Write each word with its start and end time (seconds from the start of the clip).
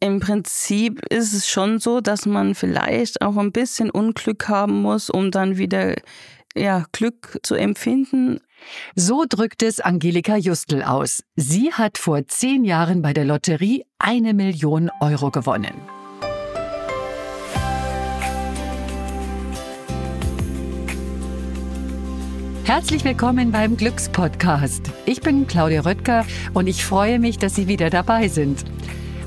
Im 0.00 0.20
Prinzip 0.20 1.00
ist 1.08 1.32
es 1.32 1.48
schon 1.48 1.78
so, 1.78 2.02
dass 2.02 2.26
man 2.26 2.54
vielleicht 2.54 3.22
auch 3.22 3.38
ein 3.38 3.50
bisschen 3.50 3.88
Unglück 3.88 4.46
haben 4.46 4.82
muss, 4.82 5.08
um 5.08 5.30
dann 5.30 5.56
wieder 5.56 5.94
ja, 6.54 6.84
Glück 6.92 7.38
zu 7.42 7.54
empfinden. 7.54 8.40
So 8.94 9.24
drückt 9.26 9.62
es 9.62 9.80
Angelika 9.80 10.36
Justel 10.36 10.82
aus. 10.82 11.22
Sie 11.34 11.72
hat 11.72 11.96
vor 11.96 12.26
zehn 12.28 12.64
Jahren 12.66 13.00
bei 13.00 13.14
der 13.14 13.24
Lotterie 13.24 13.84
eine 13.98 14.34
Million 14.34 14.90
Euro 15.00 15.30
gewonnen. 15.30 15.74
Herzlich 22.64 23.02
willkommen 23.02 23.50
beim 23.50 23.78
Glückspodcast. 23.78 24.90
Ich 25.06 25.22
bin 25.22 25.46
Claudia 25.46 25.80
Röttger 25.82 26.26
und 26.52 26.66
ich 26.66 26.84
freue 26.84 27.18
mich, 27.18 27.38
dass 27.38 27.54
Sie 27.54 27.66
wieder 27.66 27.88
dabei 27.88 28.28
sind. 28.28 28.64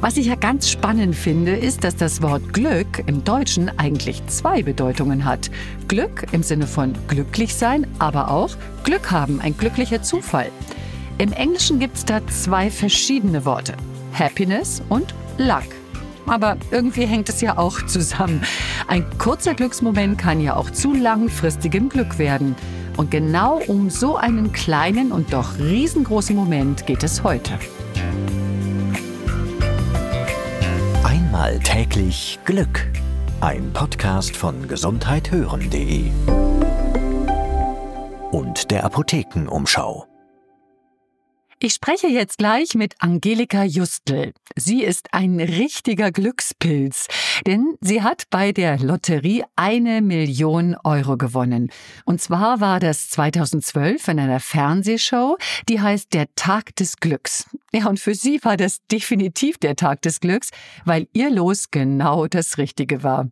Was 0.02 0.16
ich 0.16 0.28
ja 0.28 0.36
ganz 0.36 0.70
spannend 0.70 1.14
finde, 1.14 1.52
ist, 1.52 1.84
dass 1.84 1.98
das 1.98 2.22
Wort 2.22 2.54
Glück 2.54 3.04
im 3.06 3.26
Deutschen 3.26 3.70
eigentlich 3.78 4.26
zwei 4.28 4.64
Bedeutungen 4.64 5.26
hat. 5.26 5.52
Glück 5.90 6.26
im 6.32 6.42
Sinne 6.42 6.68
von 6.68 6.94
glücklich 7.10 7.54
sein, 7.54 7.86
aber 8.00 8.32
auch 8.32 8.52
Glück 8.86 9.12
haben, 9.12 9.42
ein 9.42 9.58
glücklicher 9.58 10.02
Zufall. 10.02 10.52
Im 11.18 11.34
Englischen 11.34 11.80
gibt 11.80 11.98
es 11.98 12.06
da 12.06 12.26
zwei 12.28 12.72
verschiedene 12.72 13.44
Worte. 13.44 13.74
Happiness 14.14 14.82
und 14.88 15.14
Luck. 15.38 15.68
Aber 16.28 16.56
irgendwie 16.72 17.06
hängt 17.06 17.28
es 17.28 17.42
ja 17.42 17.58
auch 17.58 17.86
zusammen. 17.86 18.42
Ein 18.88 19.06
kurzer 19.18 19.54
Glücksmoment 19.54 20.18
kann 20.18 20.40
ja 20.40 20.56
auch 20.56 20.70
zu 20.70 20.94
langfristigem 20.94 21.90
Glück 21.90 22.18
werden. 22.18 22.56
Und 22.96 23.12
genau 23.12 23.60
um 23.68 23.90
so 23.90 24.16
einen 24.16 24.54
kleinen 24.54 25.12
und 25.12 25.34
doch 25.34 25.60
riesengroßen 25.60 26.38
Moment 26.38 26.86
geht 26.86 27.04
es 27.04 27.22
heute. 27.22 27.52
Einmal 31.40 31.60
täglich 31.60 32.38
Glück. 32.44 32.92
Ein 33.40 33.72
Podcast 33.72 34.36
von 34.36 34.68
gesundheithören.de 34.68 36.12
und 38.32 38.70
der 38.70 38.84
Apothekenumschau. 38.84 40.09
Ich 41.62 41.74
spreche 41.74 42.08
jetzt 42.08 42.38
gleich 42.38 42.76
mit 42.76 42.96
Angelika 43.00 43.66
Justel. 43.66 44.32
Sie 44.56 44.82
ist 44.82 45.14
ein 45.14 45.42
richtiger 45.42 46.10
Glückspilz, 46.10 47.08
denn 47.46 47.76
sie 47.82 48.02
hat 48.02 48.24
bei 48.30 48.54
der 48.54 48.80
Lotterie 48.80 49.44
eine 49.58 50.02
Million 50.02 50.78
Euro 50.86 51.18
gewonnen. 51.18 51.70
Und 52.06 52.22
zwar 52.22 52.62
war 52.62 52.80
das 52.80 53.10
2012 53.10 54.08
in 54.08 54.22
einer 54.22 54.40
Fernsehshow, 54.40 55.36
die 55.68 55.82
heißt 55.82 56.14
Der 56.14 56.34
Tag 56.36 56.78
des 56.78 56.96
Glücks. 56.96 57.50
Ja, 57.74 57.88
und 57.88 58.00
für 58.00 58.16
sie 58.16 58.40
war 58.42 58.56
das 58.56 58.80
definitiv 58.90 59.58
der 59.58 59.76
Tag 59.76 60.02
des 60.02 60.22
Glücks, 60.22 60.52
weil 60.86 61.10
ihr 61.12 61.30
Los 61.30 61.72
genau 61.72 62.28
das 62.28 62.58
Richtige 62.58 63.04
war. 63.04 63.28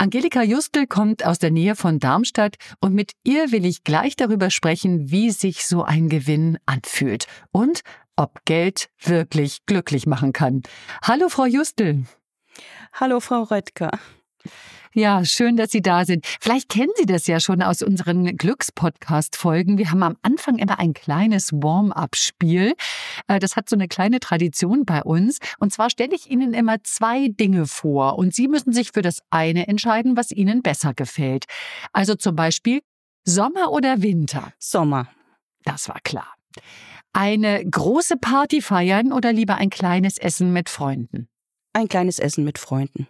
Angelika 0.00 0.44
Justel 0.44 0.86
kommt 0.86 1.26
aus 1.26 1.40
der 1.40 1.50
Nähe 1.50 1.74
von 1.74 1.98
Darmstadt 1.98 2.54
und 2.80 2.94
mit 2.94 3.14
ihr 3.24 3.50
will 3.50 3.66
ich 3.66 3.82
gleich 3.82 4.14
darüber 4.14 4.48
sprechen, 4.48 5.10
wie 5.10 5.32
sich 5.32 5.66
so 5.66 5.82
ein 5.82 6.08
Gewinn 6.08 6.56
anfühlt 6.66 7.26
und 7.50 7.80
ob 8.14 8.44
Geld 8.44 8.90
wirklich 9.00 9.66
glücklich 9.66 10.06
machen 10.06 10.32
kann. 10.32 10.62
Hallo, 11.02 11.28
Frau 11.28 11.46
Justel. 11.46 12.04
Hallo, 12.92 13.18
Frau 13.18 13.42
Röttger. 13.42 13.90
Ja, 14.94 15.24
schön, 15.24 15.56
dass 15.56 15.70
Sie 15.70 15.82
da 15.82 16.04
sind. 16.04 16.26
Vielleicht 16.40 16.68
kennen 16.68 16.90
Sie 16.96 17.06
das 17.06 17.26
ja 17.26 17.40
schon 17.40 17.62
aus 17.62 17.82
unseren 17.82 18.36
Glückspodcast-Folgen. 18.36 19.78
Wir 19.78 19.90
haben 19.90 20.02
am 20.02 20.16
Anfang 20.22 20.56
immer 20.56 20.78
ein 20.78 20.94
kleines 20.94 21.52
Warm-up-Spiel. 21.52 22.74
Äh, 23.26 23.38
das 23.38 23.54
hat 23.54 23.68
so 23.68 23.76
eine 23.76 23.86
kleine 23.86 24.18
Tradition 24.18 24.84
bei 24.84 25.02
uns. 25.02 25.38
Und 25.58 25.72
zwar 25.72 25.90
stelle 25.90 26.14
ich 26.14 26.30
Ihnen 26.30 26.54
immer 26.54 26.82
zwei 26.84 27.28
Dinge 27.28 27.66
vor 27.66 28.18
und 28.18 28.34
Sie 28.34 28.48
müssen 28.48 28.72
sich 28.72 28.92
für 28.92 29.02
das 29.02 29.20
eine 29.30 29.68
entscheiden, 29.68 30.16
was 30.16 30.30
Ihnen 30.30 30.62
besser 30.62 30.94
gefällt. 30.94 31.44
Also 31.92 32.14
zum 32.14 32.34
Beispiel 32.34 32.80
Sommer 33.24 33.70
oder 33.72 34.02
Winter? 34.02 34.52
Sommer. 34.58 35.08
Das 35.64 35.88
war 35.88 36.00
klar. 36.02 36.34
Eine 37.12 37.64
große 37.64 38.16
Party 38.16 38.62
feiern 38.62 39.12
oder 39.12 39.32
lieber 39.32 39.56
ein 39.56 39.70
kleines 39.70 40.18
Essen 40.18 40.52
mit 40.52 40.68
Freunden? 40.68 41.28
Ein 41.72 41.88
kleines 41.88 42.18
Essen 42.18 42.44
mit 42.44 42.58
Freunden. 42.58 43.06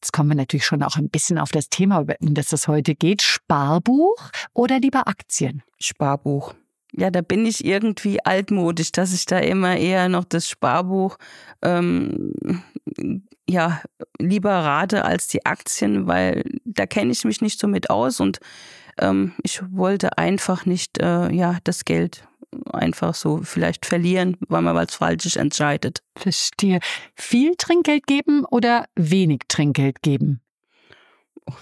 Jetzt 0.00 0.12
kommen 0.12 0.28
wir 0.28 0.36
natürlich 0.36 0.64
schon 0.64 0.82
auch 0.84 0.96
ein 0.96 1.08
bisschen 1.08 1.38
auf 1.38 1.50
das 1.50 1.70
Thema, 1.70 2.04
um 2.20 2.34
das 2.34 2.52
es 2.52 2.68
heute 2.68 2.94
geht. 2.94 3.20
Sparbuch 3.20 4.30
oder 4.54 4.78
lieber 4.78 5.08
Aktien? 5.08 5.62
Sparbuch. 5.80 6.54
Ja, 6.92 7.10
da 7.10 7.20
bin 7.20 7.44
ich 7.44 7.64
irgendwie 7.64 8.24
altmodisch, 8.24 8.92
dass 8.92 9.12
ich 9.12 9.26
da 9.26 9.38
immer 9.38 9.76
eher 9.76 10.08
noch 10.08 10.24
das 10.24 10.48
Sparbuch 10.48 11.18
ähm, 11.62 12.32
ja 13.48 13.82
lieber 14.20 14.52
rate 14.52 15.04
als 15.04 15.26
die 15.28 15.44
Aktien, 15.44 16.06
weil 16.06 16.44
da 16.64 16.86
kenne 16.86 17.10
ich 17.10 17.24
mich 17.24 17.40
nicht 17.40 17.58
so 17.58 17.66
mit 17.66 17.90
aus 17.90 18.20
und 18.20 18.38
ähm, 19.00 19.34
ich 19.42 19.60
wollte 19.70 20.18
einfach 20.18 20.66
nicht 20.66 20.98
äh, 20.98 21.32
ja 21.32 21.58
das 21.64 21.84
Geld 21.84 22.28
einfach 22.72 23.14
so 23.14 23.40
vielleicht 23.42 23.86
verlieren, 23.86 24.36
weil 24.48 24.62
man 24.62 24.74
was 24.74 24.94
Falsches 24.94 25.36
entscheidet. 25.36 26.02
Verstehe. 26.16 26.80
Viel 27.14 27.54
Trinkgeld 27.56 28.06
geben 28.06 28.44
oder 28.44 28.86
wenig 28.94 29.42
Trinkgeld 29.48 30.02
geben? 30.02 30.40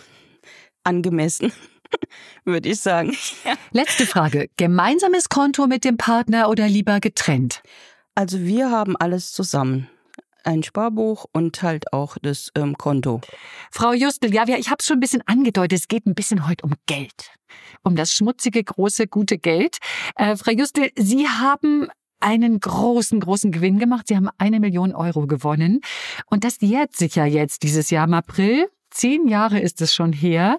Angemessen, 0.85 1.53
würde 2.45 2.69
ich 2.69 2.81
sagen. 2.81 3.17
Letzte 3.73 4.07
Frage. 4.07 4.49
Gemeinsames 4.57 5.29
Konto 5.29 5.67
mit 5.67 5.85
dem 5.85 5.97
Partner 5.97 6.49
oder 6.49 6.69
lieber 6.69 7.01
getrennt? 7.01 7.63
Also 8.15 8.41
wir 8.41 8.71
haben 8.71 8.97
alles 8.97 9.33
zusammen 9.33 9.89
ein 10.47 10.63
Sparbuch 10.63 11.27
und 11.33 11.63
halt 11.63 11.93
auch 11.93 12.17
das 12.23 12.51
ähm, 12.55 12.77
Konto. 12.79 13.21
Frau 13.71 13.93
Justel, 13.93 14.33
ja, 14.33 14.45
ich 14.47 14.69
habe 14.69 14.79
es 14.81 14.87
schon 14.87 14.99
ein 14.99 15.01
bisschen 15.01 15.23
angedeutet, 15.27 15.79
es 15.79 15.89
geht 15.89 16.07
ein 16.07 16.15
bisschen 16.15 16.47
heute 16.47 16.65
um 16.65 16.75
Geld. 16.87 17.31
Um 17.83 17.97
das 17.97 18.13
schmutzige, 18.13 18.63
große, 18.63 19.07
gute 19.07 19.39
Geld. 19.39 19.79
Äh, 20.17 20.37
Frau 20.37 20.53
Justel, 20.53 20.91
Sie 20.97 21.29
haben 21.29 21.89
einen 22.21 22.59
großen, 22.61 23.21
großen 23.21 23.53
Gewinn 23.53 23.79
gemacht. 23.79 24.09
Sie 24.09 24.17
haben 24.17 24.29
eine 24.39 24.61
Million 24.61 24.95
Euro 24.95 25.27
gewonnen. 25.27 25.81
Und 26.27 26.45
das 26.45 26.57
jährt 26.61 26.95
sich 26.97 27.15
ja 27.17 27.27
jetzt 27.27 27.63
dieses 27.63 27.91
Jahr 27.91 28.07
im 28.07 28.15
April. 28.15 28.69
Zehn 28.91 29.29
Jahre 29.29 29.61
ist 29.61 29.81
es 29.81 29.95
schon 29.95 30.13
her. 30.13 30.59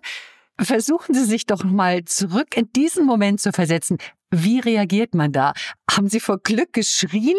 Versuchen 0.60 1.14
Sie 1.14 1.26
sich 1.26 1.46
doch 1.46 1.64
mal 1.64 2.04
zurück 2.06 2.56
in 2.56 2.72
diesen 2.74 3.06
Moment 3.06 3.42
zu 3.42 3.52
versetzen. 3.52 3.98
Wie 4.32 4.60
reagiert 4.60 5.14
man 5.14 5.32
da? 5.32 5.54
Haben 5.90 6.10
Sie 6.10 6.20
vor 6.20 6.40
Glück 6.40 6.74
geschrien? 6.74 7.38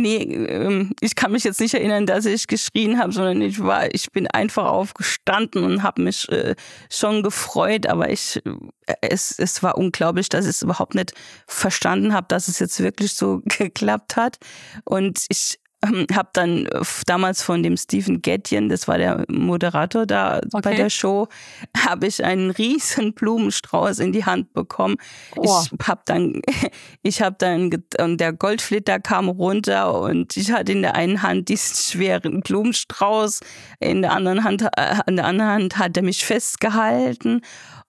Nee, 0.00 0.22
ähm, 0.22 0.92
ich 1.00 1.14
kann 1.14 1.32
mich 1.32 1.44
jetzt 1.44 1.60
nicht 1.60 1.74
erinnern, 1.74 2.06
dass 2.06 2.24
ich 2.24 2.46
geschrien 2.46 2.98
habe, 2.98 3.12
sondern 3.12 3.42
ich 3.42 3.60
war, 3.60 3.92
ich 3.94 4.10
bin 4.12 4.26
einfach 4.28 4.64
aufgestanden 4.64 5.62
und 5.62 5.82
habe 5.82 6.02
mich 6.02 6.26
äh, 6.30 6.54
schon 6.90 7.22
gefreut, 7.22 7.86
aber 7.86 8.08
ich, 8.08 8.40
äh, 8.86 8.94
es, 9.02 9.38
es 9.38 9.62
war 9.62 9.76
unglaublich, 9.76 10.30
dass 10.30 10.46
ich 10.46 10.52
es 10.52 10.62
überhaupt 10.62 10.94
nicht 10.94 11.12
verstanden 11.46 12.14
habe, 12.14 12.26
dass 12.28 12.48
es 12.48 12.58
jetzt 12.60 12.80
wirklich 12.80 13.12
so 13.12 13.42
geklappt 13.44 14.16
hat. 14.16 14.38
Und 14.84 15.26
ich 15.28 15.60
ähm, 15.82 16.06
habe 16.14 16.28
dann 16.32 16.66
äh, 16.66 16.82
damals 17.06 17.42
von 17.42 17.62
dem 17.62 17.76
Stephen 17.76 18.20
Gettjen, 18.22 18.68
das 18.68 18.86
war 18.86 18.98
der 18.98 19.24
Moderator 19.28 20.06
da 20.06 20.38
okay. 20.52 20.60
bei 20.62 20.74
der 20.74 20.90
Show, 20.90 21.28
habe 21.76 22.06
ich 22.06 22.22
einen 22.24 22.50
riesen 22.50 23.14
Blumenstrauß 23.14 23.98
in 24.00 24.12
die 24.12 24.24
Hand 24.24 24.52
bekommen. 24.52 24.96
Oh. 25.36 25.62
Ich 25.62 25.88
habe 25.88 26.02
dann, 26.04 26.42
ich 27.02 27.22
habe 27.22 27.36
dann, 27.38 27.70
und 27.98 28.20
der 28.20 28.32
Goldflitter 28.32 29.00
kam 29.00 29.28
runter 29.28 30.00
und 30.00 30.36
ich 30.36 30.52
hatte 30.52 30.72
in 30.72 30.82
der 30.82 30.94
einen 30.96 31.22
Hand 31.22 31.48
diesen 31.48 31.76
schweren 32.00 32.40
Blumenstrauß, 32.40 33.40
in 33.80 34.02
der 34.02 34.12
anderen 34.12 34.44
Hand, 34.44 34.62
äh, 34.62 34.68
an 35.06 35.16
der 35.16 35.24
anderen 35.24 35.50
Hand 35.50 35.78
hat 35.78 35.96
er 35.96 36.02
mich 36.02 36.24
festgehalten. 36.24 37.40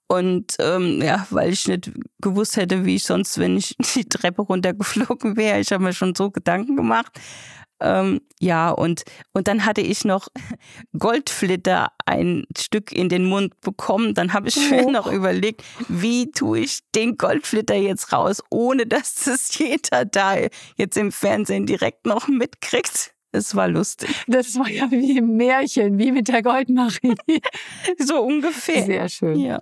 Und 0.08 0.58
ähm, 0.60 1.02
ja, 1.02 1.26
weil 1.30 1.54
ich 1.54 1.70
nicht 1.70 1.90
gewusst 2.20 2.58
hätte, 2.58 2.84
wie 2.84 2.96
ich 2.96 3.04
sonst, 3.06 3.38
wenn 3.38 3.56
ich 3.56 3.78
die 3.96 4.04
Treppe 4.04 4.42
runtergeflogen 4.42 5.38
wäre. 5.38 5.62
Ich 5.62 5.72
habe 5.72 5.86
mir 5.86 5.94
schon 5.94 6.16
so 6.16 6.30
Gedanken 6.30 6.76
gemacht. 6.76 7.18
Ähm, 7.82 8.22
ja, 8.40 8.70
und, 8.70 9.04
und 9.34 9.48
dann 9.48 9.66
hatte 9.66 9.82
ich 9.82 10.06
noch 10.06 10.28
Goldflitter 10.98 11.92
ein 12.06 12.46
Stück 12.58 12.92
in 12.92 13.10
den 13.10 13.26
Mund 13.26 13.60
bekommen. 13.62 14.14
Dann 14.14 14.34
habe 14.34 14.48
ich 14.50 14.70
mir 14.70 14.86
oh. 14.86 14.92
noch 14.92 15.12
überlegt, 15.12 15.64
wie 15.90 16.32
tue 16.32 16.60
ich 16.60 16.80
den 16.96 17.18
Goldflitter 17.18 17.76
jetzt 17.76 18.14
raus, 18.14 18.42
ohne 18.50 18.86
dass 18.86 19.16
das 19.26 19.58
jeder 19.58 20.06
da 20.06 20.36
jetzt 20.78 20.98
im 20.98 21.12
Fernsehen 21.12 21.66
direkt 21.66 22.06
noch 22.06 22.28
mitkriegt. 22.28 23.14
Es 23.34 23.56
war 23.56 23.68
lustig. 23.68 24.10
Das 24.28 24.60
war 24.60 24.70
ja 24.70 24.92
wie 24.92 25.18
im 25.18 25.38
Märchen, 25.38 25.98
wie 25.98 26.12
mit 26.12 26.28
der 26.28 26.44
Goldmarie. 26.44 27.16
so 27.98 28.22
ungefähr. 28.22 28.84
Sehr 28.84 29.10
schön. 29.10 29.40
Ja. 29.40 29.60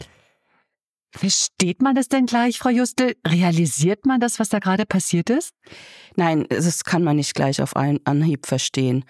Versteht 1.11 1.81
man 1.81 1.95
das 1.95 2.07
denn 2.07 2.27
gleich, 2.27 2.59
Frau 2.59 2.69
Justel? 2.69 3.15
Realisiert 3.27 4.05
man 4.05 4.19
das, 4.19 4.39
was 4.39 4.49
da 4.49 4.59
gerade 4.59 4.85
passiert 4.85 5.29
ist? 5.29 5.53
Nein, 6.15 6.45
das 6.49 6.83
kann 6.83 7.03
man 7.03 7.15
nicht 7.15 7.33
gleich 7.33 7.61
auf 7.61 7.75
einen 7.75 7.99
Anhieb 8.05 8.45
verstehen. 8.45 9.05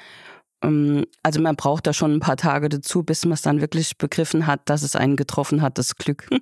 Ähm, 0.63 1.05
also 1.23 1.41
man 1.41 1.55
braucht 1.55 1.87
da 1.87 1.93
schon 1.93 2.13
ein 2.13 2.19
paar 2.19 2.37
Tage 2.37 2.69
dazu, 2.69 3.03
bis 3.03 3.25
man 3.25 3.33
es 3.33 3.41
dann 3.41 3.61
wirklich 3.61 3.97
begriffen 3.97 4.47
hat, 4.47 4.61
dass 4.65 4.83
es 4.83 4.95
einen 4.95 5.17
getroffen 5.17 5.61
hat, 5.61 5.77
das 5.77 5.95
Glück. 5.95 6.27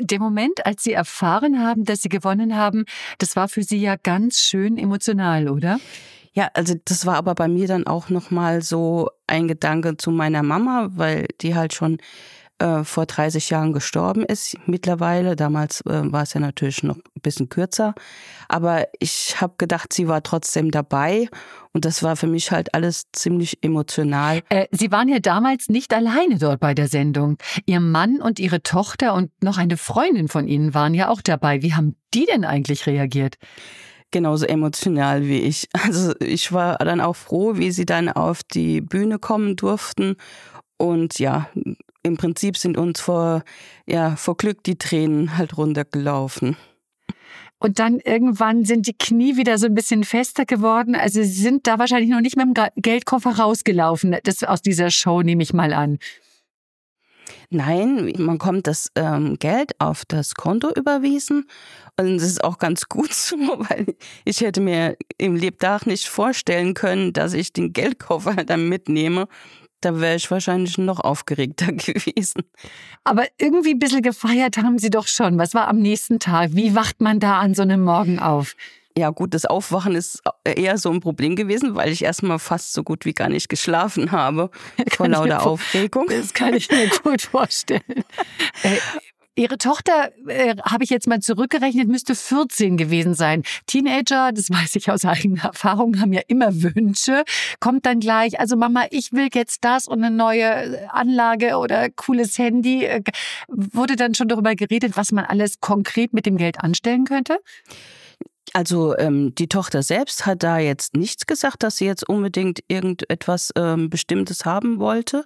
Der 0.00 0.20
Moment, 0.20 0.64
als 0.64 0.84
Sie 0.84 0.92
erfahren 0.92 1.58
haben, 1.58 1.84
dass 1.84 2.02
Sie 2.02 2.08
gewonnen 2.08 2.54
haben, 2.54 2.84
das 3.18 3.34
war 3.34 3.48
für 3.48 3.64
Sie 3.64 3.80
ja 3.80 3.96
ganz 3.96 4.38
schön 4.38 4.78
emotional, 4.78 5.48
oder? 5.48 5.80
Ja, 6.32 6.50
also 6.54 6.76
das 6.84 7.04
war 7.04 7.16
aber 7.16 7.34
bei 7.34 7.48
mir 7.48 7.66
dann 7.66 7.88
auch 7.88 8.08
nochmal 8.08 8.62
so 8.62 9.10
ein 9.26 9.48
Gedanke 9.48 9.96
zu 9.96 10.12
meiner 10.12 10.44
Mama, 10.44 10.90
weil 10.92 11.26
die 11.40 11.56
halt 11.56 11.74
schon 11.74 11.98
äh, 12.58 12.84
vor 12.84 13.06
30 13.06 13.50
Jahren 13.50 13.72
gestorben 13.72 14.24
ist 14.24 14.56
mittlerweile. 14.66 15.36
Damals 15.36 15.80
äh, 15.82 16.12
war 16.12 16.22
es 16.22 16.34
ja 16.34 16.40
natürlich 16.40 16.82
noch 16.82 16.96
ein 16.96 17.20
bisschen 17.22 17.48
kürzer. 17.48 17.94
Aber 18.48 18.86
ich 18.98 19.40
habe 19.40 19.54
gedacht, 19.58 19.92
sie 19.92 20.08
war 20.08 20.22
trotzdem 20.22 20.70
dabei. 20.70 21.28
Und 21.72 21.84
das 21.84 22.02
war 22.02 22.16
für 22.16 22.26
mich 22.26 22.50
halt 22.50 22.74
alles 22.74 23.04
ziemlich 23.12 23.62
emotional. 23.62 24.42
Äh, 24.48 24.66
sie 24.72 24.90
waren 24.90 25.08
ja 25.08 25.20
damals 25.20 25.68
nicht 25.68 25.94
alleine 25.94 26.38
dort 26.38 26.60
bei 26.60 26.74
der 26.74 26.88
Sendung. 26.88 27.38
Ihr 27.66 27.80
Mann 27.80 28.20
und 28.20 28.40
ihre 28.40 28.62
Tochter 28.62 29.14
und 29.14 29.30
noch 29.42 29.58
eine 29.58 29.76
Freundin 29.76 30.28
von 30.28 30.48
ihnen 30.48 30.74
waren 30.74 30.94
ja 30.94 31.08
auch 31.08 31.20
dabei. 31.20 31.62
Wie 31.62 31.74
haben 31.74 31.96
die 32.14 32.26
denn 32.26 32.44
eigentlich 32.44 32.86
reagiert? 32.86 33.36
genauso 34.10 34.46
emotional 34.46 35.26
wie 35.26 35.40
ich. 35.40 35.68
Also 35.84 36.14
ich 36.20 36.52
war 36.52 36.78
dann 36.78 37.00
auch 37.00 37.16
froh, 37.16 37.56
wie 37.56 37.70
sie 37.70 37.86
dann 37.86 38.08
auf 38.08 38.42
die 38.42 38.80
Bühne 38.80 39.18
kommen 39.18 39.56
durften. 39.56 40.16
Und 40.76 41.18
ja, 41.18 41.48
im 42.08 42.16
Prinzip 42.16 42.56
sind 42.56 42.76
uns 42.76 43.00
vor, 43.00 43.44
ja, 43.86 44.16
vor 44.16 44.36
Glück 44.36 44.64
die 44.64 44.76
Tränen 44.76 45.38
halt 45.38 45.56
runtergelaufen. 45.56 46.56
Und 47.60 47.78
dann 47.80 47.98
irgendwann 47.98 48.64
sind 48.64 48.86
die 48.86 48.96
Knie 48.96 49.36
wieder 49.36 49.58
so 49.58 49.66
ein 49.66 49.74
bisschen 49.74 50.04
fester 50.04 50.44
geworden. 50.44 50.94
Also 50.94 51.22
sie 51.22 51.42
sind 51.42 51.66
da 51.66 51.78
wahrscheinlich 51.78 52.10
noch 52.10 52.20
nicht 52.20 52.36
mit 52.36 52.46
dem 52.46 52.68
Geldkoffer 52.76 53.38
rausgelaufen. 53.38 54.16
Das 54.22 54.44
aus 54.44 54.62
dieser 54.62 54.90
Show 54.90 55.22
nehme 55.22 55.42
ich 55.42 55.52
mal 55.52 55.72
an. 55.72 55.98
Nein, 57.50 58.12
man 58.18 58.38
kommt 58.38 58.66
das 58.66 58.90
ähm, 58.94 59.38
Geld 59.38 59.72
auf 59.80 60.04
das 60.06 60.34
Konto 60.34 60.70
überwiesen 60.70 61.46
und 61.98 62.16
das 62.16 62.24
ist 62.24 62.44
auch 62.44 62.58
ganz 62.58 62.88
gut 62.88 63.12
so, 63.12 63.36
weil 63.70 63.96
ich 64.24 64.40
hätte 64.42 64.60
mir 64.60 64.96
im 65.16 65.34
Lebtag 65.34 65.86
nicht 65.86 66.08
vorstellen 66.08 66.74
können, 66.74 67.12
dass 67.12 67.32
ich 67.32 67.52
den 67.52 67.72
Geldkoffer 67.72 68.44
dann 68.44 68.68
mitnehme 68.68 69.28
da 69.80 70.00
wäre 70.00 70.16
ich 70.16 70.30
wahrscheinlich 70.30 70.78
noch 70.78 71.00
aufgeregter 71.00 71.72
gewesen. 71.72 72.42
Aber 73.04 73.26
irgendwie 73.38 73.74
ein 73.74 73.78
bisschen 73.78 74.02
gefeiert 74.02 74.58
haben 74.58 74.78
Sie 74.78 74.90
doch 74.90 75.06
schon. 75.06 75.38
Was 75.38 75.54
war 75.54 75.68
am 75.68 75.78
nächsten 75.78 76.18
Tag? 76.18 76.50
Wie 76.52 76.74
wacht 76.74 77.00
man 77.00 77.20
da 77.20 77.38
an 77.38 77.54
so 77.54 77.62
einem 77.62 77.82
Morgen 77.82 78.18
auf? 78.18 78.54
Ja 78.96 79.10
gut, 79.10 79.32
das 79.32 79.44
Aufwachen 79.44 79.94
ist 79.94 80.22
eher 80.44 80.76
so 80.76 80.90
ein 80.90 80.98
Problem 80.98 81.36
gewesen, 81.36 81.76
weil 81.76 81.92
ich 81.92 82.02
erstmal 82.02 82.40
fast 82.40 82.72
so 82.72 82.82
gut 82.82 83.04
wie 83.04 83.12
gar 83.12 83.28
nicht 83.28 83.48
geschlafen 83.48 84.10
habe 84.10 84.50
vor 84.90 85.06
lauter 85.06 85.46
Aufregung. 85.46 86.06
Das 86.08 86.34
kann 86.34 86.54
ich 86.54 86.68
mir 86.68 86.88
gut 87.04 87.22
vorstellen. 87.22 87.82
Äh, 89.38 89.42
Ihre 89.42 89.58
Tochter, 89.58 90.10
äh, 90.26 90.56
habe 90.64 90.84
ich 90.84 90.90
jetzt 90.90 91.06
mal 91.06 91.20
zurückgerechnet, 91.20 91.88
müsste 91.88 92.14
14 92.14 92.76
gewesen 92.76 93.14
sein. 93.14 93.42
Teenager, 93.66 94.32
das 94.32 94.50
weiß 94.50 94.76
ich 94.76 94.90
aus 94.90 95.04
eigener 95.04 95.44
Erfahrung, 95.44 96.00
haben 96.00 96.12
ja 96.12 96.22
immer 96.28 96.62
Wünsche. 96.62 97.24
Kommt 97.60 97.86
dann 97.86 98.00
gleich, 98.00 98.38
also 98.40 98.56
Mama, 98.56 98.86
ich 98.90 99.12
will 99.12 99.28
jetzt 99.32 99.64
das 99.64 99.86
und 99.86 100.02
eine 100.02 100.14
neue 100.14 100.90
Anlage 100.92 101.56
oder 101.56 101.88
cooles 101.90 102.38
Handy. 102.38 102.84
Äh, 102.84 103.02
wurde 103.48 103.96
dann 103.96 104.14
schon 104.14 104.28
darüber 104.28 104.54
geredet, 104.54 104.96
was 104.96 105.12
man 105.12 105.24
alles 105.24 105.60
konkret 105.60 106.12
mit 106.12 106.26
dem 106.26 106.36
Geld 106.36 106.60
anstellen 106.60 107.04
könnte? 107.04 107.38
Also 108.58 108.98
ähm, 108.98 109.36
die 109.36 109.46
Tochter 109.46 109.84
selbst 109.84 110.26
hat 110.26 110.42
da 110.42 110.58
jetzt 110.58 110.96
nichts 110.96 111.26
gesagt, 111.26 111.62
dass 111.62 111.76
sie 111.76 111.86
jetzt 111.86 112.08
unbedingt 112.08 112.58
irgendetwas 112.66 113.52
ähm, 113.54 113.88
Bestimmtes 113.88 114.44
haben 114.44 114.80
wollte. 114.80 115.24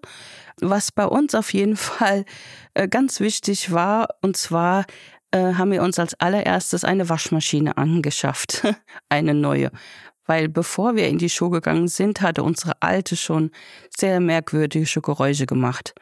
Was 0.61 0.93
bei 0.93 1.07
uns 1.07 1.35
auf 1.35 1.55
jeden 1.55 1.77
Fall 1.79 2.27
äh, 2.75 2.89
ganz 2.89 3.21
wichtig 3.21 3.73
war, 3.73 4.09
und 4.21 4.37
zwar 4.37 4.85
äh, 5.31 5.55
haben 5.55 5.73
wir 5.73 5.83
uns 5.83 5.99
als 5.99 6.13
allererstes 6.21 6.85
eine 6.85 7.09
Waschmaschine 7.09 7.79
angeschafft, 7.79 8.65
eine 9.09 9.33
neue. 9.33 9.71
Weil 10.27 10.51
bevor 10.51 10.95
wir 10.95 11.09
in 11.09 11.17
die 11.17 11.31
Show 11.31 11.49
gegangen 11.49 11.89
sind, 11.89 12.21
hatte 12.21 12.43
unsere 12.43 12.75
alte 12.81 13.17
schon 13.17 13.51
sehr 13.97 14.21
merkwürdige 14.21 15.01
Geräusche 15.01 15.47
gemacht. 15.47 15.95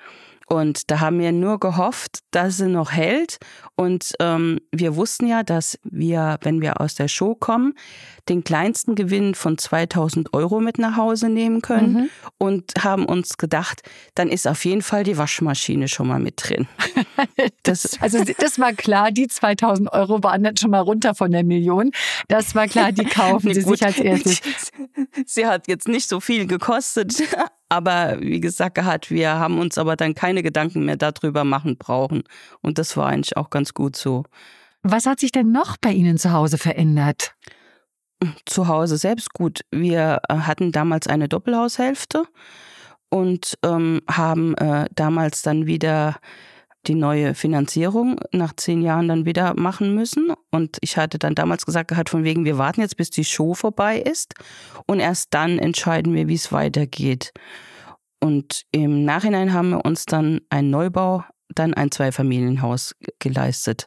Und 0.52 0.90
da 0.90 0.98
haben 0.98 1.20
wir 1.20 1.30
nur 1.30 1.60
gehofft, 1.60 2.18
dass 2.32 2.56
sie 2.56 2.66
noch 2.66 2.90
hält. 2.90 3.38
Und 3.76 4.14
ähm, 4.18 4.58
wir 4.72 4.96
wussten 4.96 5.28
ja, 5.28 5.44
dass 5.44 5.78
wir, 5.84 6.38
wenn 6.42 6.60
wir 6.60 6.80
aus 6.80 6.96
der 6.96 7.06
Show 7.06 7.36
kommen, 7.36 7.74
den 8.28 8.42
kleinsten 8.42 8.96
Gewinn 8.96 9.36
von 9.36 9.58
2000 9.58 10.34
Euro 10.34 10.58
mit 10.58 10.78
nach 10.78 10.96
Hause 10.96 11.28
nehmen 11.28 11.62
können 11.62 11.92
mhm. 11.92 12.10
und 12.38 12.72
haben 12.80 13.06
uns 13.06 13.38
gedacht, 13.38 13.82
dann 14.16 14.28
ist 14.28 14.48
auf 14.48 14.64
jeden 14.64 14.82
Fall 14.82 15.04
die 15.04 15.16
Waschmaschine 15.16 15.86
schon 15.86 16.08
mal 16.08 16.18
mit 16.18 16.34
drin. 16.36 16.66
das, 17.62 17.96
also 18.00 18.24
das 18.38 18.58
war 18.58 18.72
klar, 18.72 19.10
die 19.10 19.28
2000 19.28 19.92
Euro 19.92 20.22
waren 20.22 20.42
dann 20.42 20.56
schon 20.56 20.70
mal 20.70 20.80
runter 20.80 21.14
von 21.14 21.30
der 21.30 21.44
Million. 21.44 21.90
Das 22.28 22.54
war 22.54 22.68
klar, 22.68 22.92
die 22.92 23.04
kaufen 23.04 23.52
sie 23.54 23.62
sich 23.62 23.84
als 23.84 23.98
erstes. 23.98 24.72
Sie 25.26 25.46
hat 25.46 25.68
jetzt 25.68 25.88
nicht 25.88 26.08
so 26.08 26.20
viel 26.20 26.46
gekostet, 26.46 27.22
aber 27.68 28.20
wie 28.20 28.40
gesagt 28.40 28.74
gehabt, 28.74 29.10
wir 29.10 29.34
haben 29.34 29.58
uns 29.58 29.78
aber 29.78 29.96
dann 29.96 30.14
keine 30.14 30.42
Gedanken 30.42 30.84
mehr 30.84 30.96
darüber 30.96 31.44
machen 31.44 31.76
brauchen. 31.78 32.24
Und 32.62 32.78
das 32.78 32.96
war 32.96 33.06
eigentlich 33.06 33.36
auch 33.36 33.50
ganz 33.50 33.74
gut 33.74 33.96
so. 33.96 34.24
Was 34.82 35.06
hat 35.06 35.20
sich 35.20 35.32
denn 35.32 35.52
noch 35.52 35.76
bei 35.76 35.92
Ihnen 35.92 36.16
zu 36.16 36.32
Hause 36.32 36.56
verändert? 36.56 37.34
Zu 38.46 38.68
Hause 38.68 38.96
selbst 38.96 39.32
gut. 39.32 39.60
Wir 39.70 40.20
äh, 40.28 40.34
hatten 40.34 40.72
damals 40.72 41.06
eine 41.06 41.28
Doppelhaushälfte 41.28 42.24
und 43.10 43.58
ähm, 43.64 44.00
haben 44.08 44.54
äh, 44.56 44.86
damals 44.94 45.42
dann 45.42 45.66
wieder 45.66 46.16
die 46.86 46.94
neue 46.94 47.34
Finanzierung 47.34 48.20
nach 48.32 48.54
zehn 48.56 48.82
Jahren 48.82 49.08
dann 49.08 49.26
wieder 49.26 49.54
machen 49.54 49.94
müssen. 49.94 50.32
Und 50.50 50.78
ich 50.80 50.96
hatte 50.96 51.18
dann 51.18 51.34
damals 51.34 51.66
gesagt 51.66 51.88
gehabt, 51.88 52.10
von 52.10 52.24
wegen, 52.24 52.44
wir 52.44 52.58
warten 52.58 52.80
jetzt, 52.80 52.96
bis 52.96 53.10
die 53.10 53.24
Show 53.24 53.54
vorbei 53.54 53.98
ist 53.98 54.34
und 54.86 55.00
erst 55.00 55.34
dann 55.34 55.58
entscheiden 55.58 56.14
wir, 56.14 56.28
wie 56.28 56.34
es 56.34 56.52
weitergeht. 56.52 57.32
Und 58.20 58.64
im 58.72 59.04
Nachhinein 59.04 59.52
haben 59.52 59.70
wir 59.70 59.84
uns 59.84 60.04
dann 60.04 60.40
einen 60.50 60.70
Neubau, 60.70 61.24
dann 61.54 61.74
ein 61.74 61.90
Zweifamilienhaus 61.90 62.94
geleistet. 63.18 63.86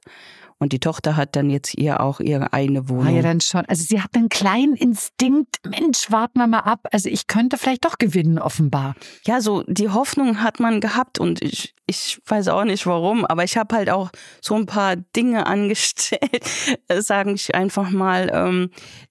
Und 0.63 0.71
die 0.71 0.79
Tochter 0.79 1.17
hat 1.17 1.35
dann 1.35 1.49
jetzt 1.49 1.77
ihr 1.77 1.99
auch 1.99 2.21
ihre 2.21 2.53
eigene 2.53 2.87
Wohnung. 2.87 3.07
Ah 3.07 3.11
ja, 3.11 3.21
dann 3.21 3.41
schon. 3.41 3.65
Also 3.65 3.83
sie 3.83 4.01
hat 4.01 4.11
einen 4.15 4.29
kleinen 4.29 4.75
Instinkt, 4.75 5.57
Mensch, 5.67 6.09
warten 6.09 6.39
wir 6.39 6.47
mal 6.47 6.59
ab. 6.59 6.87
Also 6.93 7.09
ich 7.09 7.27
könnte 7.27 7.57
vielleicht 7.57 7.83
doch 7.83 7.97
gewinnen, 7.97 8.39
offenbar. 8.39 8.95
Ja, 9.25 9.41
so 9.41 9.63
die 9.67 9.89
Hoffnung 9.89 10.41
hat 10.41 10.61
man 10.61 10.79
gehabt 10.79 11.19
und 11.19 11.41
ich, 11.41 11.75
ich 11.85 12.21
weiß 12.25 12.47
auch 12.47 12.63
nicht 12.63 12.85
warum, 12.85 13.25
aber 13.25 13.43
ich 13.43 13.57
habe 13.57 13.75
halt 13.75 13.89
auch 13.89 14.09
so 14.41 14.55
ein 14.55 14.65
paar 14.65 14.95
Dinge 14.95 15.45
angestellt, 15.47 16.43
sage 16.89 17.31
ich 17.33 17.55
einfach 17.55 17.89
mal, 17.89 18.31
ähm, 18.33 18.69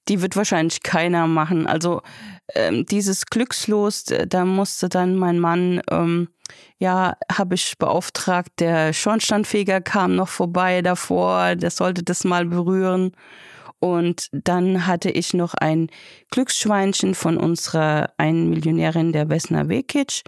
die 0.08 0.22
wird 0.22 0.36
wahrscheinlich 0.36 0.82
keiner 0.82 1.26
machen. 1.26 1.66
Also 1.66 2.02
ähm, 2.54 2.86
dieses 2.86 3.26
Glückslos, 3.26 4.04
da 4.04 4.44
musste 4.44 4.88
dann 4.88 5.16
mein 5.16 5.38
Mann 5.38 5.80
ähm, 5.90 6.28
ja, 6.78 7.16
habe 7.30 7.54
ich 7.54 7.78
beauftragt, 7.78 8.50
der 8.58 8.92
Schornsteinfeger 8.92 9.80
kam 9.80 10.16
noch 10.16 10.28
vorbei 10.28 10.82
davor, 10.82 11.54
der 11.54 11.70
sollte 11.70 12.02
das 12.02 12.24
mal 12.24 12.44
berühren. 12.44 13.12
Und 13.82 14.28
dann 14.30 14.86
hatte 14.86 15.10
ich 15.10 15.34
noch 15.34 15.54
ein 15.54 15.90
Glücksschweinchen 16.30 17.16
von 17.16 17.36
unserer 17.36 18.10
einen 18.16 18.48
Millionärin, 18.48 19.12
der 19.12 19.28
Vesna 19.28 19.68
Vekic, 19.68 20.22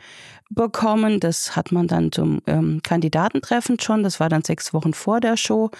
bekommen. 0.50 1.20
Das 1.20 1.54
hat 1.54 1.70
man 1.70 1.86
dann 1.86 2.10
zum 2.10 2.40
ähm, 2.48 2.80
Kandidatentreffen 2.82 3.78
schon, 3.78 4.02
das 4.02 4.18
war 4.18 4.28
dann 4.28 4.42
sechs 4.42 4.74
Wochen 4.74 4.92
vor 4.92 5.20
der 5.20 5.36
Show 5.36 5.70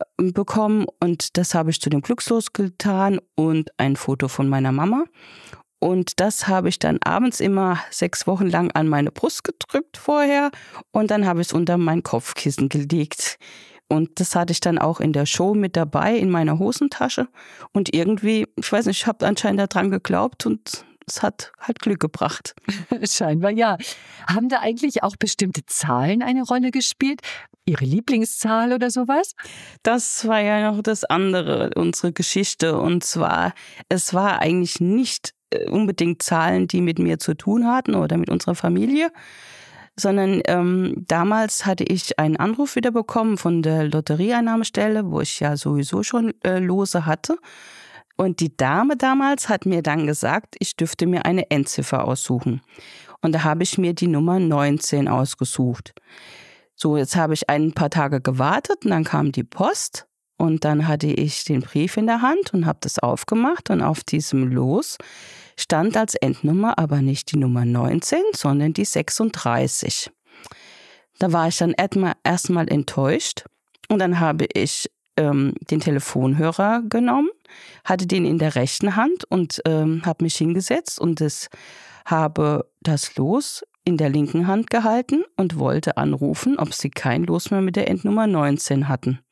äh, 0.00 0.32
bekommen 0.32 0.86
und 1.00 1.38
das 1.38 1.54
habe 1.54 1.70
ich 1.70 1.80
zu 1.80 1.88
dem 1.88 2.00
Glückslos 2.00 2.52
getan 2.52 3.20
und 3.36 3.70
ein 3.76 3.94
Foto 3.94 4.26
von 4.26 4.48
meiner 4.48 4.72
Mama. 4.72 5.04
Und 5.78 6.18
das 6.18 6.48
habe 6.48 6.68
ich 6.68 6.80
dann 6.80 6.98
abends 7.04 7.38
immer 7.38 7.78
sechs 7.90 8.26
Wochen 8.26 8.48
lang 8.48 8.72
an 8.72 8.88
meine 8.88 9.12
Brust 9.12 9.44
gedrückt 9.44 9.98
vorher 9.98 10.50
und 10.90 11.12
dann 11.12 11.26
habe 11.26 11.42
ich 11.42 11.46
es 11.46 11.52
unter 11.52 11.78
mein 11.78 12.02
Kopfkissen 12.02 12.68
gelegt. 12.68 13.38
Und 13.94 14.20
das 14.20 14.34
hatte 14.34 14.52
ich 14.52 14.60
dann 14.60 14.78
auch 14.78 15.00
in 15.00 15.12
der 15.12 15.26
Show 15.26 15.54
mit 15.54 15.76
dabei 15.76 16.16
in 16.16 16.30
meiner 16.30 16.58
Hosentasche. 16.58 17.28
Und 17.72 17.94
irgendwie, 17.94 18.46
ich 18.56 18.70
weiß 18.70 18.86
nicht, 18.86 19.00
ich 19.00 19.06
habe 19.06 19.26
anscheinend 19.26 19.60
daran 19.60 19.90
geglaubt 19.90 20.46
und 20.46 20.84
es 21.06 21.22
hat 21.22 21.52
halt 21.60 21.80
Glück 21.80 22.00
gebracht. 22.00 22.54
Scheinbar 23.04 23.50
ja. 23.50 23.76
Haben 24.26 24.48
da 24.48 24.60
eigentlich 24.60 25.02
auch 25.02 25.16
bestimmte 25.16 25.64
Zahlen 25.66 26.22
eine 26.22 26.42
Rolle 26.42 26.70
gespielt? 26.70 27.20
Ihre 27.66 27.84
Lieblingszahl 27.84 28.72
oder 28.72 28.90
sowas? 28.90 29.34
Das 29.82 30.26
war 30.26 30.40
ja 30.40 30.70
noch 30.70 30.82
das 30.82 31.04
andere, 31.04 31.70
unsere 31.76 32.12
Geschichte. 32.12 32.78
Und 32.78 33.04
zwar, 33.04 33.54
es 33.88 34.12
war 34.12 34.40
eigentlich 34.40 34.80
nicht 34.80 35.34
äh, 35.50 35.68
unbedingt 35.70 36.22
Zahlen, 36.22 36.68
die 36.68 36.80
mit 36.80 36.98
mir 36.98 37.18
zu 37.18 37.34
tun 37.34 37.66
hatten 37.66 37.94
oder 37.94 38.16
mit 38.16 38.30
unserer 38.30 38.54
Familie, 38.54 39.10
sondern 39.96 40.42
ähm, 40.46 41.04
damals 41.06 41.66
hatte 41.66 41.84
ich 41.84 42.18
einen 42.18 42.36
Anruf 42.36 42.76
wieder 42.76 42.90
bekommen 42.90 43.38
von 43.38 43.62
der 43.62 43.84
Lotterieeinnahmestelle, 43.84 45.10
wo 45.10 45.20
ich 45.20 45.40
ja 45.40 45.56
sowieso 45.56 46.02
schon 46.02 46.34
äh, 46.42 46.58
Lose 46.58 47.06
hatte. 47.06 47.36
Und 48.16 48.40
die 48.40 48.56
Dame 48.56 48.96
damals 48.96 49.48
hat 49.48 49.66
mir 49.66 49.82
dann 49.82 50.06
gesagt, 50.06 50.56
ich 50.58 50.76
dürfte 50.76 51.06
mir 51.06 51.24
eine 51.24 51.50
Endziffer 51.50 52.04
aussuchen. 52.04 52.60
Und 53.22 53.32
da 53.32 53.44
habe 53.44 53.62
ich 53.62 53.78
mir 53.78 53.94
die 53.94 54.06
Nummer 54.06 54.38
19 54.38 55.08
ausgesucht. 55.08 55.94
So, 56.76 56.96
jetzt 56.96 57.16
habe 57.16 57.34
ich 57.34 57.48
ein 57.48 57.72
paar 57.72 57.90
Tage 57.90 58.20
gewartet 58.20 58.84
und 58.84 58.90
dann 58.90 59.04
kam 59.04 59.32
die 59.32 59.44
Post 59.44 60.06
Und 60.44 60.66
dann 60.66 60.86
hatte 60.86 61.06
ich 61.06 61.44
den 61.44 61.62
Brief 61.62 61.96
in 61.96 62.06
der 62.06 62.20
Hand 62.20 62.52
und 62.52 62.66
habe 62.66 62.78
das 62.82 62.98
aufgemacht 62.98 63.70
und 63.70 63.80
auf 63.80 64.04
diesem 64.04 64.52
Los 64.52 64.98
stand 65.58 65.96
als 65.96 66.16
Endnummer 66.16 66.78
aber 66.78 67.00
nicht 67.00 67.32
die 67.32 67.38
Nummer 67.38 67.64
19, 67.64 68.18
sondern 68.34 68.74
die 68.74 68.84
36. 68.84 70.10
Da 71.18 71.32
war 71.32 71.48
ich 71.48 71.56
dann 71.56 71.74
erstmal 72.24 72.68
enttäuscht 72.68 73.46
und 73.88 74.00
dann 74.00 74.20
habe 74.20 74.46
ich 74.52 74.90
ähm, 75.16 75.54
den 75.70 75.80
Telefonhörer 75.80 76.82
genommen, 76.90 77.30
hatte 77.82 78.06
den 78.06 78.26
in 78.26 78.38
der 78.38 78.54
rechten 78.54 78.96
Hand 78.96 79.24
und 79.24 79.62
ähm, 79.64 80.02
habe 80.04 80.24
mich 80.24 80.36
hingesetzt 80.36 81.00
und 81.00 81.22
das, 81.22 81.48
habe 82.04 82.68
das 82.82 83.16
Los 83.16 83.62
in 83.86 83.96
der 83.96 84.10
linken 84.10 84.46
Hand 84.46 84.68
gehalten 84.68 85.24
und 85.38 85.58
wollte 85.58 85.96
anrufen, 85.96 86.58
ob 86.58 86.74
sie 86.74 86.90
kein 86.90 87.24
Los 87.24 87.50
mehr 87.50 87.62
mit 87.62 87.76
der 87.76 87.88
Endnummer 87.88 88.26
19 88.26 88.88
hatten. 88.88 89.23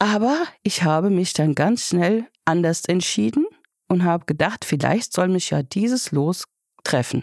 Aber 0.00 0.44
ich 0.62 0.82
habe 0.82 1.10
mich 1.10 1.34
dann 1.34 1.54
ganz 1.54 1.88
schnell 1.88 2.26
anders 2.46 2.86
entschieden 2.86 3.46
und 3.86 4.02
habe 4.02 4.24
gedacht, 4.24 4.64
vielleicht 4.64 5.12
soll 5.12 5.28
mich 5.28 5.50
ja 5.50 5.62
dieses 5.62 6.10
Los 6.10 6.44
treffen 6.84 7.22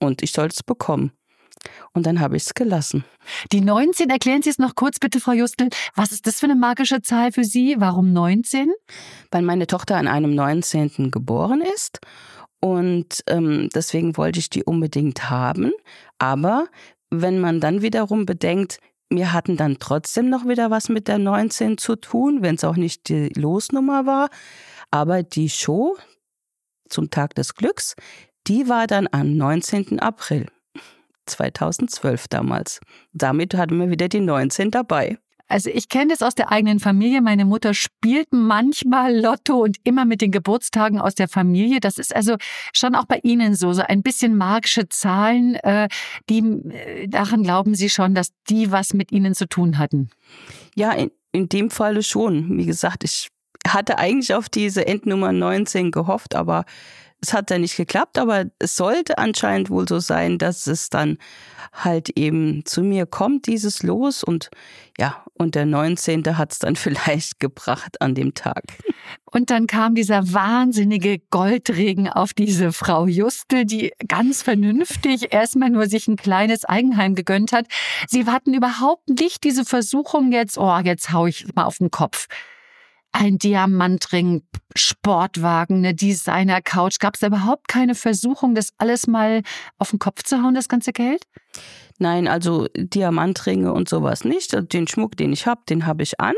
und 0.00 0.22
ich 0.22 0.32
soll 0.32 0.46
es 0.46 0.62
bekommen. 0.62 1.12
Und 1.92 2.06
dann 2.06 2.20
habe 2.20 2.36
ich 2.36 2.44
es 2.44 2.54
gelassen. 2.54 3.04
Die 3.52 3.60
19, 3.60 4.08
erklären 4.08 4.42
Sie 4.42 4.50
es 4.50 4.58
noch 4.58 4.74
kurz 4.74 4.98
bitte, 4.98 5.20
Frau 5.20 5.32
Justel. 5.32 5.68
Was 5.94 6.12
ist 6.12 6.26
das 6.26 6.40
für 6.40 6.46
eine 6.46 6.56
magische 6.56 7.02
Zahl 7.02 7.30
für 7.30 7.44
Sie? 7.44 7.76
Warum 7.78 8.12
19? 8.12 8.72
Weil 9.30 9.42
meine 9.42 9.66
Tochter 9.66 9.96
an 9.96 10.08
einem 10.08 10.34
19. 10.34 11.10
geboren 11.10 11.62
ist. 11.74 12.00
Und 12.60 13.22
ähm, 13.28 13.68
deswegen 13.74 14.16
wollte 14.16 14.38
ich 14.38 14.48
die 14.48 14.64
unbedingt 14.64 15.28
haben. 15.28 15.72
Aber 16.18 16.68
wenn 17.10 17.38
man 17.38 17.60
dann 17.60 17.82
wiederum 17.82 18.26
bedenkt, 18.26 18.78
wir 19.10 19.32
hatten 19.32 19.56
dann 19.56 19.78
trotzdem 19.78 20.28
noch 20.28 20.46
wieder 20.46 20.70
was 20.70 20.88
mit 20.88 21.08
der 21.08 21.18
19 21.18 21.78
zu 21.78 21.96
tun, 21.96 22.42
wenn 22.42 22.56
es 22.56 22.64
auch 22.64 22.76
nicht 22.76 23.08
die 23.08 23.28
Losnummer 23.28 24.06
war. 24.06 24.30
Aber 24.90 25.22
die 25.22 25.48
Show 25.48 25.96
zum 26.88 27.10
Tag 27.10 27.34
des 27.34 27.54
Glücks, 27.54 27.94
die 28.46 28.68
war 28.68 28.86
dann 28.86 29.08
am 29.10 29.36
19. 29.36 30.00
April. 30.00 30.46
2012 31.26 32.28
damals. 32.28 32.80
Damit 33.12 33.54
hatten 33.54 33.78
wir 33.78 33.90
wieder 33.90 34.08
die 34.08 34.20
19 34.20 34.70
dabei. 34.70 35.18
Also 35.46 35.70
ich 35.70 35.88
kenne 35.88 36.08
das 36.08 36.22
aus 36.22 36.34
der 36.34 36.50
eigenen 36.50 36.80
Familie. 36.80 37.20
Meine 37.20 37.44
Mutter 37.44 37.74
spielt 37.74 38.28
manchmal 38.32 39.14
Lotto 39.18 39.62
und 39.62 39.76
immer 39.84 40.04
mit 40.04 40.20
den 40.20 40.30
Geburtstagen 40.30 40.98
aus 40.98 41.14
der 41.14 41.28
Familie. 41.28 41.80
Das 41.80 41.98
ist 41.98 42.14
also 42.14 42.36
schon 42.72 42.94
auch 42.94 43.04
bei 43.04 43.20
Ihnen 43.22 43.54
so, 43.54 43.72
so 43.72 43.82
ein 43.82 44.02
bisschen 44.02 44.36
magische 44.36 44.88
Zahlen, 44.88 45.56
äh, 45.56 45.88
die 46.30 46.38
äh, 46.38 47.08
daran 47.08 47.42
glauben 47.42 47.74
Sie 47.74 47.90
schon, 47.90 48.14
dass 48.14 48.28
die 48.48 48.70
was 48.70 48.94
mit 48.94 49.12
Ihnen 49.12 49.34
zu 49.34 49.46
tun 49.46 49.78
hatten. 49.78 50.10
Ja, 50.74 50.92
in, 50.92 51.10
in 51.32 51.48
dem 51.48 51.70
Falle 51.70 52.02
schon. 52.02 52.56
Wie 52.56 52.66
gesagt, 52.66 53.04
ich 53.04 53.28
hatte 53.66 53.98
eigentlich 53.98 54.34
auf 54.34 54.48
diese 54.48 54.86
Endnummer 54.86 55.32
19 55.32 55.90
gehofft, 55.90 56.34
aber 56.34 56.64
es 57.24 57.32
hat 57.32 57.50
dann 57.50 57.62
nicht 57.62 57.78
geklappt, 57.78 58.18
aber 58.18 58.44
es 58.58 58.76
sollte 58.76 59.16
anscheinend 59.16 59.70
wohl 59.70 59.88
so 59.88 59.98
sein, 59.98 60.36
dass 60.36 60.66
es 60.66 60.90
dann 60.90 61.16
halt 61.72 62.10
eben 62.18 62.66
zu 62.66 62.82
mir 62.82 63.06
kommt, 63.06 63.46
dieses 63.46 63.82
Los. 63.82 64.22
Und 64.22 64.50
ja, 64.98 65.24
und 65.32 65.54
der 65.54 65.64
19. 65.64 66.36
hat 66.36 66.52
es 66.52 66.58
dann 66.58 66.76
vielleicht 66.76 67.40
gebracht 67.40 68.02
an 68.02 68.14
dem 68.14 68.34
Tag. 68.34 68.64
Und 69.32 69.48
dann 69.48 69.66
kam 69.66 69.94
dieser 69.94 70.34
wahnsinnige 70.34 71.18
Goldregen 71.30 72.08
auf 72.10 72.34
diese 72.34 72.72
Frau 72.72 73.06
Justel, 73.06 73.64
die 73.64 73.92
ganz 74.06 74.42
vernünftig 74.42 75.32
erstmal 75.32 75.70
nur 75.70 75.86
sich 75.86 76.06
ein 76.08 76.16
kleines 76.16 76.66
Eigenheim 76.66 77.14
gegönnt 77.14 77.52
hat. 77.52 77.66
Sie 78.06 78.26
hatten 78.26 78.52
überhaupt 78.52 79.08
nicht 79.08 79.44
diese 79.44 79.64
Versuchung 79.64 80.30
jetzt, 80.30 80.58
oh, 80.58 80.78
jetzt 80.84 81.10
hau 81.10 81.26
ich 81.26 81.46
mal 81.54 81.64
auf 81.64 81.78
den 81.78 81.90
Kopf 81.90 82.28
ein 83.14 83.38
Diamantring, 83.38 84.42
Sportwagen, 84.76 85.78
eine 85.78 85.94
Designer-Couch. 85.94 86.98
Gab 86.98 87.14
es 87.14 87.20
da 87.20 87.28
überhaupt 87.28 87.68
keine 87.68 87.94
Versuchung, 87.94 88.56
das 88.56 88.70
alles 88.76 89.06
mal 89.06 89.42
auf 89.78 89.90
den 89.90 90.00
Kopf 90.00 90.24
zu 90.24 90.42
hauen, 90.42 90.54
das 90.54 90.68
ganze 90.68 90.92
Geld? 90.92 91.22
Nein, 91.98 92.26
also 92.26 92.66
Diamantringe 92.76 93.72
und 93.72 93.88
sowas 93.88 94.24
nicht. 94.24 94.56
Den 94.72 94.88
Schmuck, 94.88 95.16
den 95.16 95.32
ich 95.32 95.46
habe, 95.46 95.62
den 95.68 95.86
habe 95.86 96.02
ich 96.02 96.18
an. 96.18 96.34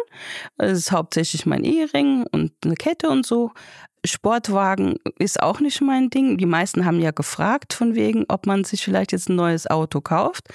Es 0.59 0.78
ist 0.78 0.92
hauptsächlich 0.92 1.47
mein 1.47 1.64
Ehering 1.64 2.26
und 2.30 2.52
eine 2.62 2.75
Kette 2.75 3.09
und 3.09 3.25
so. 3.25 3.52
Sportwagen 4.04 4.97
ist 5.18 5.42
auch 5.42 5.61
nicht 5.61 5.80
mein 5.80 6.11
Ding. 6.11 6.37
Die 6.37 6.47
meisten 6.47 6.85
haben 6.85 7.00
ja 7.00 7.11
gefragt 7.11 7.73
von 7.73 7.95
wegen, 7.95 8.26
ob 8.28 8.47
man 8.47 8.64
sich 8.64 8.85
vielleicht 8.85 9.12
jetzt 9.12 9.30
ein 9.30 9.37
neues 9.37 9.66
Auto 9.66 10.02
kauft. 10.02 10.49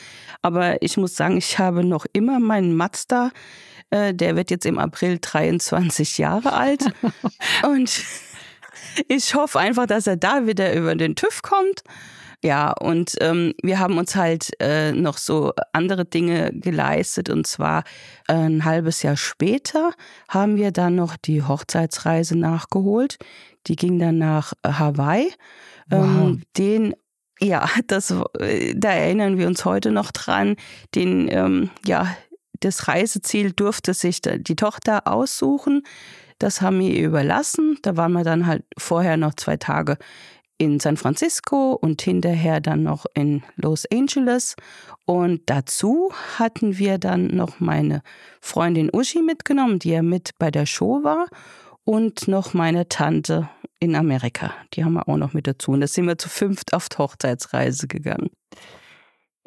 Aber 0.44 0.84
ich 0.84 0.98
muss 0.98 1.16
sagen, 1.16 1.38
ich 1.38 1.58
habe 1.58 1.84
noch 1.84 2.06
immer 2.14 2.40
meinen 2.40 2.76
Mazda 2.78 3.32
äh, 3.92 4.14
der 4.14 4.36
wird 4.36 4.52
jetzt 4.52 4.66
im 4.66 4.80
April 4.80 5.20
23 5.22 6.18
Jahre 6.18 6.54
alt. 6.54 6.86
und 7.64 8.04
ich 9.08 9.36
hoffe 9.36 9.60
einfach, 9.60 9.86
dass 9.86 10.08
er 10.08 10.18
da 10.18 10.48
wieder 10.48 10.74
über 10.74 10.96
den 10.96 11.16
TÜV 11.16 11.42
kommt. 11.42 11.84
Ja, 12.44 12.72
und 12.72 13.16
ähm, 13.20 13.54
wir 13.62 13.78
haben 13.78 14.00
uns 14.00 14.16
halt 14.16 14.50
äh, 14.60 14.94
noch 14.94 15.18
so 15.18 15.54
andere 15.74 16.06
Dinge 16.06 16.52
geleistet. 16.54 17.30
Und 17.30 17.46
zwar 17.46 17.84
äh, 18.28 18.34
ein 18.34 18.66
halbes 18.66 19.04
Jahr 19.04 19.16
später 19.16 19.92
haben 20.28 20.56
wir 20.56 20.72
dann 20.72 20.96
noch 20.96 21.18
die 21.18 21.44
Hochzeitsreise 21.44 22.36
nachgeholt. 22.36 23.18
Die 23.68 23.76
ging 23.76 24.00
dann 24.00 24.18
nach 24.18 24.54
Hawaii. 24.66 25.32
Ähm, 25.92 26.00
wow. 26.00 26.30
Ähm, 26.30 26.42
den 26.58 26.96
ja, 27.44 27.68
das, 27.88 28.14
äh, 28.40 28.74
da 28.76 28.92
erinnern 28.92 29.38
wir 29.38 29.48
uns 29.48 29.66
heute 29.66 29.92
noch 29.92 30.12
dran. 30.12 30.56
Den, 30.94 31.28
ähm, 31.32 31.70
ja, 31.86 32.16
das 32.62 32.88
Reiseziel 32.88 33.52
durfte 33.52 33.94
sich 33.94 34.22
die 34.22 34.56
Tochter 34.56 35.08
aussuchen. 35.08 35.84
Das 36.40 36.62
haben 36.62 36.80
wir 36.80 36.90
ihr 36.90 37.08
überlassen. 37.08 37.78
Da 37.82 37.98
waren 37.98 38.14
wir 38.14 38.24
dann 38.24 38.48
halt 38.48 38.64
vorher 38.78 39.18
noch 39.18 39.36
zwei 39.36 39.58
Tage 39.58 39.98
in 40.58 40.80
San 40.80 40.96
Francisco 40.96 41.74
und 41.74 42.02
hinterher 42.02 42.62
dann 42.62 42.84
noch 42.84 43.06
in 43.16 43.44
Los 43.56 43.86
Angeles. 43.92 44.56
Und 45.06 45.42
dazu 45.48 46.12
hatten 46.38 46.78
wir 46.78 47.00
dann 47.00 47.28
noch 47.28 47.60
meine 47.60 48.04
Freundin 48.42 48.90
Uschi 48.94 49.24
mitgenommen, 49.24 49.80
die 49.80 49.90
ja 49.90 50.04
mit 50.04 50.32
bei 50.38 50.52
der 50.52 50.68
Show 50.68 51.04
war. 51.04 51.28
Und 51.84 52.28
noch 52.28 52.54
meine 52.54 52.88
Tante 52.88 53.50
in 53.80 53.96
Amerika. 53.96 54.54
Die 54.74 54.86
haben 54.86 54.94
wir 54.94 55.10
auch 55.10 55.18
noch 55.18 55.34
mit 55.34 55.48
dazu. 55.48 55.72
Und 55.72 55.82
da 55.82 55.88
sind 55.88 56.06
wir 56.06 56.18
zu 56.20 56.30
fünft 56.30 56.74
auf 56.74 56.88
Hochzeitsreise 56.96 57.88
gegangen. 57.88 58.30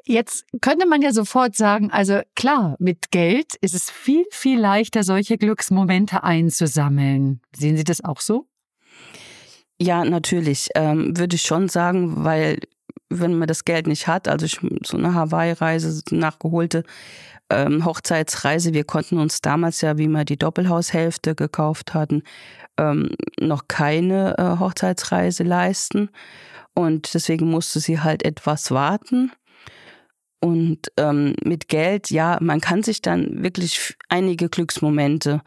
Jetzt 0.06 0.44
könnte 0.60 0.86
man 0.86 1.00
ja 1.00 1.12
sofort 1.12 1.56
sagen, 1.56 1.90
also 1.90 2.20
klar, 2.34 2.76
mit 2.78 3.10
Geld 3.10 3.54
ist 3.62 3.74
es 3.74 3.90
viel, 3.90 4.24
viel 4.30 4.60
leichter, 4.60 5.02
solche 5.02 5.38
Glücksmomente 5.38 6.22
einzusammeln. 6.22 7.40
Sehen 7.56 7.76
Sie 7.78 7.84
das 7.84 8.04
auch 8.04 8.20
so? 8.20 8.46
Ja, 9.80 10.04
natürlich, 10.04 10.68
ähm, 10.74 11.16
würde 11.16 11.36
ich 11.36 11.42
schon 11.42 11.68
sagen, 11.68 12.22
weil 12.24 12.58
wenn 13.08 13.34
man 13.38 13.48
das 13.48 13.64
Geld 13.64 13.86
nicht 13.86 14.06
hat, 14.06 14.28
also 14.28 14.44
ich, 14.44 14.60
so 14.84 14.96
eine 14.98 15.14
Hawaii-Reise, 15.14 16.02
nachgeholte 16.10 16.84
ähm, 17.50 17.84
Hochzeitsreise, 17.84 18.74
wir 18.74 18.84
konnten 18.84 19.18
uns 19.18 19.40
damals 19.40 19.80
ja, 19.80 19.96
wie 19.96 20.08
wir 20.08 20.24
die 20.24 20.38
Doppelhaushälfte 20.38 21.34
gekauft 21.34 21.94
hatten, 21.94 22.22
ähm, 22.76 23.10
noch 23.40 23.68
keine 23.68 24.36
äh, 24.38 24.58
Hochzeitsreise 24.60 25.44
leisten. 25.44 26.10
Und 26.74 27.14
deswegen 27.14 27.50
musste 27.50 27.80
sie 27.80 28.00
halt 28.00 28.24
etwas 28.24 28.70
warten. 28.70 29.32
Und 30.44 30.92
ähm, 30.98 31.34
mit 31.42 31.68
Geld, 31.68 32.10
ja, 32.10 32.36
man 32.42 32.60
kann 32.60 32.82
sich 32.82 33.00
dann 33.00 33.42
wirklich 33.42 33.96
einige 34.10 34.50
Glücksmomente 34.50 35.40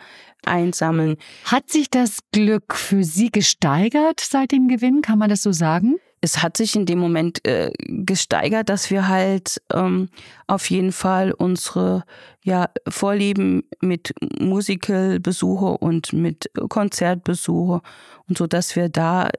einsammeln. 0.43 1.17
Hat 1.45 1.69
sich 1.69 1.91
das 1.91 2.21
Glück 2.31 2.73
für 2.73 3.03
Sie 3.03 3.29
gesteigert 3.29 4.19
seit 4.19 4.51
dem 4.51 4.67
Gewinn? 4.67 5.03
Kann 5.03 5.19
man 5.19 5.29
das 5.29 5.43
so 5.43 5.51
sagen? 5.51 5.97
Es 6.21 6.41
hat 6.41 6.57
sich 6.57 6.75
in 6.75 6.87
dem 6.87 6.97
Moment 6.97 7.47
äh, 7.47 7.71
gesteigert, 7.77 8.69
dass 8.69 8.89
wir 8.89 9.07
halt 9.07 9.61
ähm, 9.71 10.09
auf 10.47 10.67
jeden 10.71 10.91
Fall 10.91 11.31
unsere 11.31 12.03
ja, 12.43 12.67
Vorlieben 12.87 13.69
mit 13.81 14.15
Musicalbesuche 14.39 15.77
und 15.77 16.11
mit 16.11 16.49
Konzertbesuche 16.69 17.81
und 18.27 18.35
so, 18.39 18.47
dass 18.47 18.75
wir 18.75 18.89
da 18.89 19.29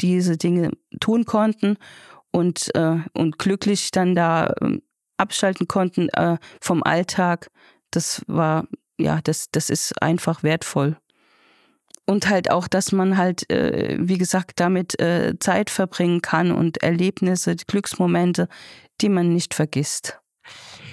diese 0.00 0.38
Dinge 0.38 0.70
tun 1.00 1.26
konnten 1.26 1.76
und, 2.36 2.74
äh, 2.74 2.98
und 3.14 3.38
glücklich 3.38 3.90
dann 3.92 4.14
da 4.14 4.52
äh, 4.60 4.78
abschalten 5.16 5.68
konnten 5.68 6.08
äh, 6.10 6.38
vom 6.60 6.82
Alltag, 6.82 7.50
das 7.90 8.22
war, 8.26 8.66
ja, 8.98 9.20
das, 9.22 9.50
das 9.50 9.70
ist 9.70 10.00
einfach 10.02 10.42
wertvoll. 10.42 10.96
Und 12.08 12.28
halt 12.28 12.50
auch, 12.50 12.68
dass 12.68 12.92
man 12.92 13.16
halt, 13.16 13.50
äh, 13.50 13.96
wie 13.98 14.18
gesagt, 14.18 14.60
damit 14.60 15.00
äh, 15.00 15.34
Zeit 15.40 15.70
verbringen 15.70 16.22
kann 16.22 16.52
und 16.52 16.82
Erlebnisse, 16.82 17.56
Glücksmomente, 17.56 18.48
die 19.00 19.08
man 19.08 19.32
nicht 19.32 19.54
vergisst. 19.54 20.18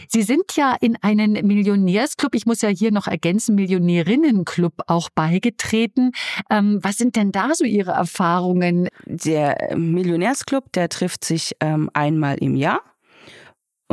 Sie 0.08 0.24
sind 0.24 0.56
ja 0.56 0.76
in 0.80 0.98
einen 1.02 1.34
Millionärsclub, 1.34 2.36
ich 2.36 2.46
muss 2.46 2.62
ja 2.62 2.70
hier 2.70 2.92
noch 2.92 3.08
ergänzen, 3.08 3.56
Millionärinnenclub 3.56 4.74
auch 4.88 5.10
beigetreten. 5.10 6.12
Ähm, 6.50 6.80
was 6.82 6.98
sind 6.98 7.16
denn 7.16 7.32
da 7.32 7.54
so 7.54 7.64
Ihre 7.64 7.92
Erfahrungen? 7.92 8.90
Der 9.06 9.76
Millionärsclub, 9.76 10.72
der 10.74 10.90
trifft 10.90 11.26
sich 11.26 11.56
ähm, 11.60 11.90
einmal 11.94 12.38
im 12.38 12.56
Jahr 12.56 12.82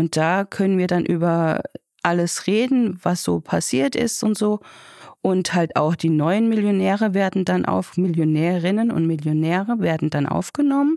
und 0.01 0.17
da 0.17 0.45
können 0.45 0.79
wir 0.79 0.87
dann 0.87 1.05
über 1.05 1.61
alles 2.03 2.47
reden, 2.47 2.99
was 3.03 3.23
so 3.23 3.41
passiert 3.41 3.95
ist 3.95 4.25
und 4.25 4.35
so. 4.35 4.61
Und 5.21 5.53
halt 5.53 5.77
auch 5.77 5.95
die 5.95 6.09
neuen 6.09 6.49
Millionäre 6.49 7.13
werden 7.13 7.45
dann 7.45 7.67
auf, 7.67 7.99
Millionärinnen 7.99 8.91
und 8.91 9.07
Millionäre 9.07 9.79
werden 9.81 10.09
dann 10.09 10.25
aufgenommen 10.25 10.97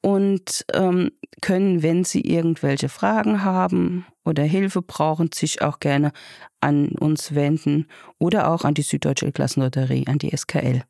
und 0.00 0.64
ähm, 0.72 1.10
können, 1.42 1.82
wenn 1.82 2.04
sie 2.04 2.22
irgendwelche 2.22 2.88
Fragen 2.88 3.44
haben 3.44 4.06
oder 4.24 4.42
Hilfe 4.42 4.80
brauchen, 4.80 5.28
sich 5.34 5.60
auch 5.60 5.78
gerne 5.78 6.12
an 6.62 6.88
uns 6.92 7.34
wenden 7.34 7.88
oder 8.18 8.50
auch 8.50 8.64
an 8.64 8.72
die 8.72 8.80
Süddeutsche 8.80 9.32
Klassenlotterie, 9.32 10.06
an 10.06 10.16
die 10.16 10.34
SKL. 10.34 10.82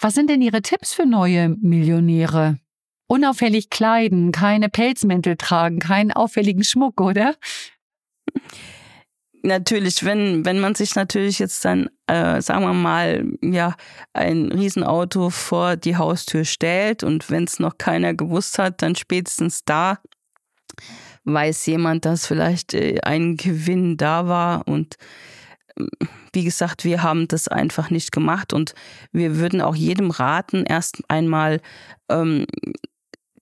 Was 0.00 0.14
sind 0.14 0.28
denn 0.28 0.42
Ihre 0.42 0.60
Tipps 0.60 0.92
für 0.92 1.06
neue 1.06 1.50
Millionäre? 1.50 2.58
Unauffällig 3.06 3.70
kleiden, 3.70 4.32
keine 4.32 4.68
Pelzmäntel 4.68 5.36
tragen, 5.36 5.78
keinen 5.78 6.12
auffälligen 6.12 6.64
Schmuck, 6.64 7.00
oder? 7.00 7.34
natürlich, 9.44 10.04
wenn, 10.04 10.44
wenn 10.44 10.58
man 10.58 10.74
sich 10.74 10.94
natürlich 10.94 11.38
jetzt 11.38 11.64
dann, 11.64 11.88
äh, 12.06 12.40
sagen 12.40 12.64
wir 12.64 12.72
mal, 12.72 13.24
ja, 13.42 13.74
ein 14.12 14.50
Riesenauto 14.50 15.30
vor 15.30 15.76
die 15.76 15.96
Haustür 15.96 16.44
stellt 16.44 17.04
und 17.04 17.30
wenn 17.30 17.44
es 17.44 17.60
noch 17.60 17.78
keiner 17.78 18.14
gewusst 18.14 18.58
hat, 18.58 18.82
dann 18.82 18.96
spätestens 18.96 19.64
da 19.64 19.98
weiß 21.24 21.66
jemand, 21.66 22.04
dass 22.04 22.26
vielleicht 22.26 22.74
äh, 22.74 23.00
ein 23.02 23.36
Gewinn 23.36 23.96
da 23.96 24.26
war 24.26 24.66
und 24.66 24.96
ähm, 25.78 25.88
wie 26.32 26.44
gesagt, 26.44 26.84
wir 26.84 27.02
haben 27.02 27.28
das 27.28 27.46
einfach 27.46 27.90
nicht 27.90 28.12
gemacht 28.12 28.52
und 28.52 28.74
wir 29.12 29.36
würden 29.36 29.60
auch 29.60 29.76
jedem 29.76 30.10
raten, 30.10 30.64
erst 30.64 31.02
einmal 31.08 31.60
ähm, 32.08 32.46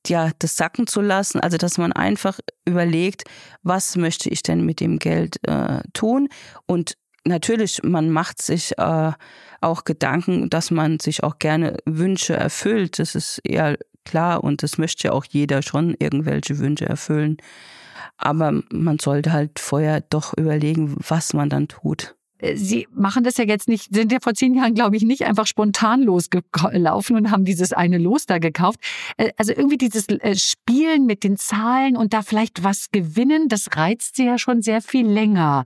ja, 0.08 0.30
das 0.38 0.56
sacken 0.56 0.86
zu 0.86 1.00
lassen. 1.00 1.40
Also, 1.40 1.56
dass 1.56 1.78
man 1.78 1.92
einfach 1.92 2.38
überlegt, 2.64 3.24
was 3.62 3.96
möchte 3.96 4.28
ich 4.28 4.42
denn 4.42 4.64
mit 4.64 4.80
dem 4.80 4.98
Geld 4.98 5.36
äh, 5.48 5.82
tun? 5.92 6.28
Und 6.66 6.96
natürlich, 7.24 7.82
man 7.82 8.10
macht 8.10 8.42
sich 8.42 8.78
äh, 8.78 9.12
auch 9.60 9.84
Gedanken, 9.84 10.50
dass 10.50 10.70
man 10.70 10.98
sich 11.00 11.22
auch 11.22 11.38
gerne 11.38 11.76
Wünsche 11.84 12.34
erfüllt. 12.34 12.98
Das 12.98 13.14
ist 13.14 13.40
eher 13.44 13.78
klar 14.04 14.42
und 14.42 14.62
das 14.62 14.78
möchte 14.78 15.08
ja 15.08 15.12
auch 15.12 15.24
jeder 15.24 15.62
schon 15.62 15.94
irgendwelche 15.98 16.58
Wünsche 16.58 16.86
erfüllen. 16.86 17.36
Aber 18.16 18.62
man 18.70 18.98
sollte 18.98 19.32
halt 19.32 19.58
vorher 19.58 20.00
doch 20.00 20.36
überlegen, 20.36 20.94
was 20.98 21.32
man 21.32 21.48
dann 21.48 21.68
tut. 21.68 22.16
Sie 22.54 22.88
machen 22.92 23.22
das 23.24 23.36
ja 23.36 23.44
jetzt 23.44 23.68
nicht, 23.68 23.94
sind 23.94 24.10
ja 24.10 24.18
vor 24.20 24.34
zehn 24.34 24.54
Jahren, 24.54 24.74
glaube 24.74 24.96
ich, 24.96 25.02
nicht 25.02 25.24
einfach 25.24 25.46
spontan 25.46 26.02
losgelaufen 26.02 27.16
und 27.16 27.30
haben 27.30 27.44
dieses 27.44 27.72
eine 27.72 27.98
Los 27.98 28.26
da 28.26 28.38
gekauft. 28.38 28.80
Äh, 29.16 29.30
also 29.36 29.52
irgendwie 29.52 29.78
dieses 29.78 30.08
äh, 30.08 30.34
Spielen 30.36 31.06
mit 31.06 31.24
den 31.24 31.36
Zahlen 31.36 31.96
und 31.96 32.12
da 32.12 32.22
vielleicht 32.22 32.64
was 32.64 32.90
gewinnen, 32.90 33.48
das 33.48 33.68
reizt 33.76 34.16
Sie 34.16 34.24
ja 34.24 34.38
schon 34.38 34.62
sehr 34.62 34.82
viel 34.82 35.06
länger. 35.06 35.64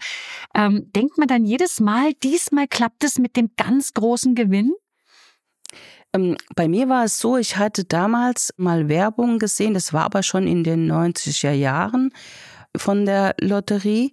Ähm, 0.54 0.90
denkt 0.94 1.18
man 1.18 1.28
dann 1.28 1.44
jedes 1.44 1.80
Mal, 1.80 2.12
diesmal 2.22 2.68
klappt 2.68 3.04
es 3.04 3.18
mit 3.18 3.36
dem 3.36 3.50
ganz 3.56 3.94
großen 3.94 4.34
Gewinn? 4.34 4.72
Ähm, 6.12 6.36
bei 6.54 6.68
mir 6.68 6.88
war 6.88 7.04
es 7.04 7.18
so, 7.18 7.36
ich 7.36 7.56
hatte 7.56 7.84
damals 7.84 8.52
mal 8.56 8.88
Werbung 8.88 9.38
gesehen, 9.38 9.74
das 9.74 9.92
war 9.92 10.04
aber 10.04 10.22
schon 10.22 10.46
in 10.46 10.64
den 10.64 10.90
90er 10.90 11.52
Jahren 11.52 12.10
von 12.76 13.06
der 13.06 13.34
Lotterie. 13.40 14.12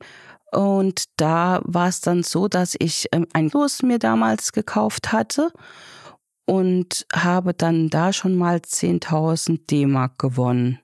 Und 0.53 1.05
da 1.17 1.61
war 1.63 1.87
es 1.87 2.01
dann 2.01 2.23
so, 2.23 2.47
dass 2.47 2.75
ich 2.79 3.07
ähm, 3.11 3.27
ein 3.33 3.49
Los 3.49 3.81
mir 3.81 3.99
damals 3.99 4.51
gekauft 4.51 5.11
hatte 5.11 5.51
und 6.45 7.05
habe 7.13 7.53
dann 7.53 7.89
da 7.89 8.13
schon 8.13 8.35
mal 8.35 8.57
10.000 8.57 9.65
D-Mark 9.69 10.19
gewonnen. 10.19 10.79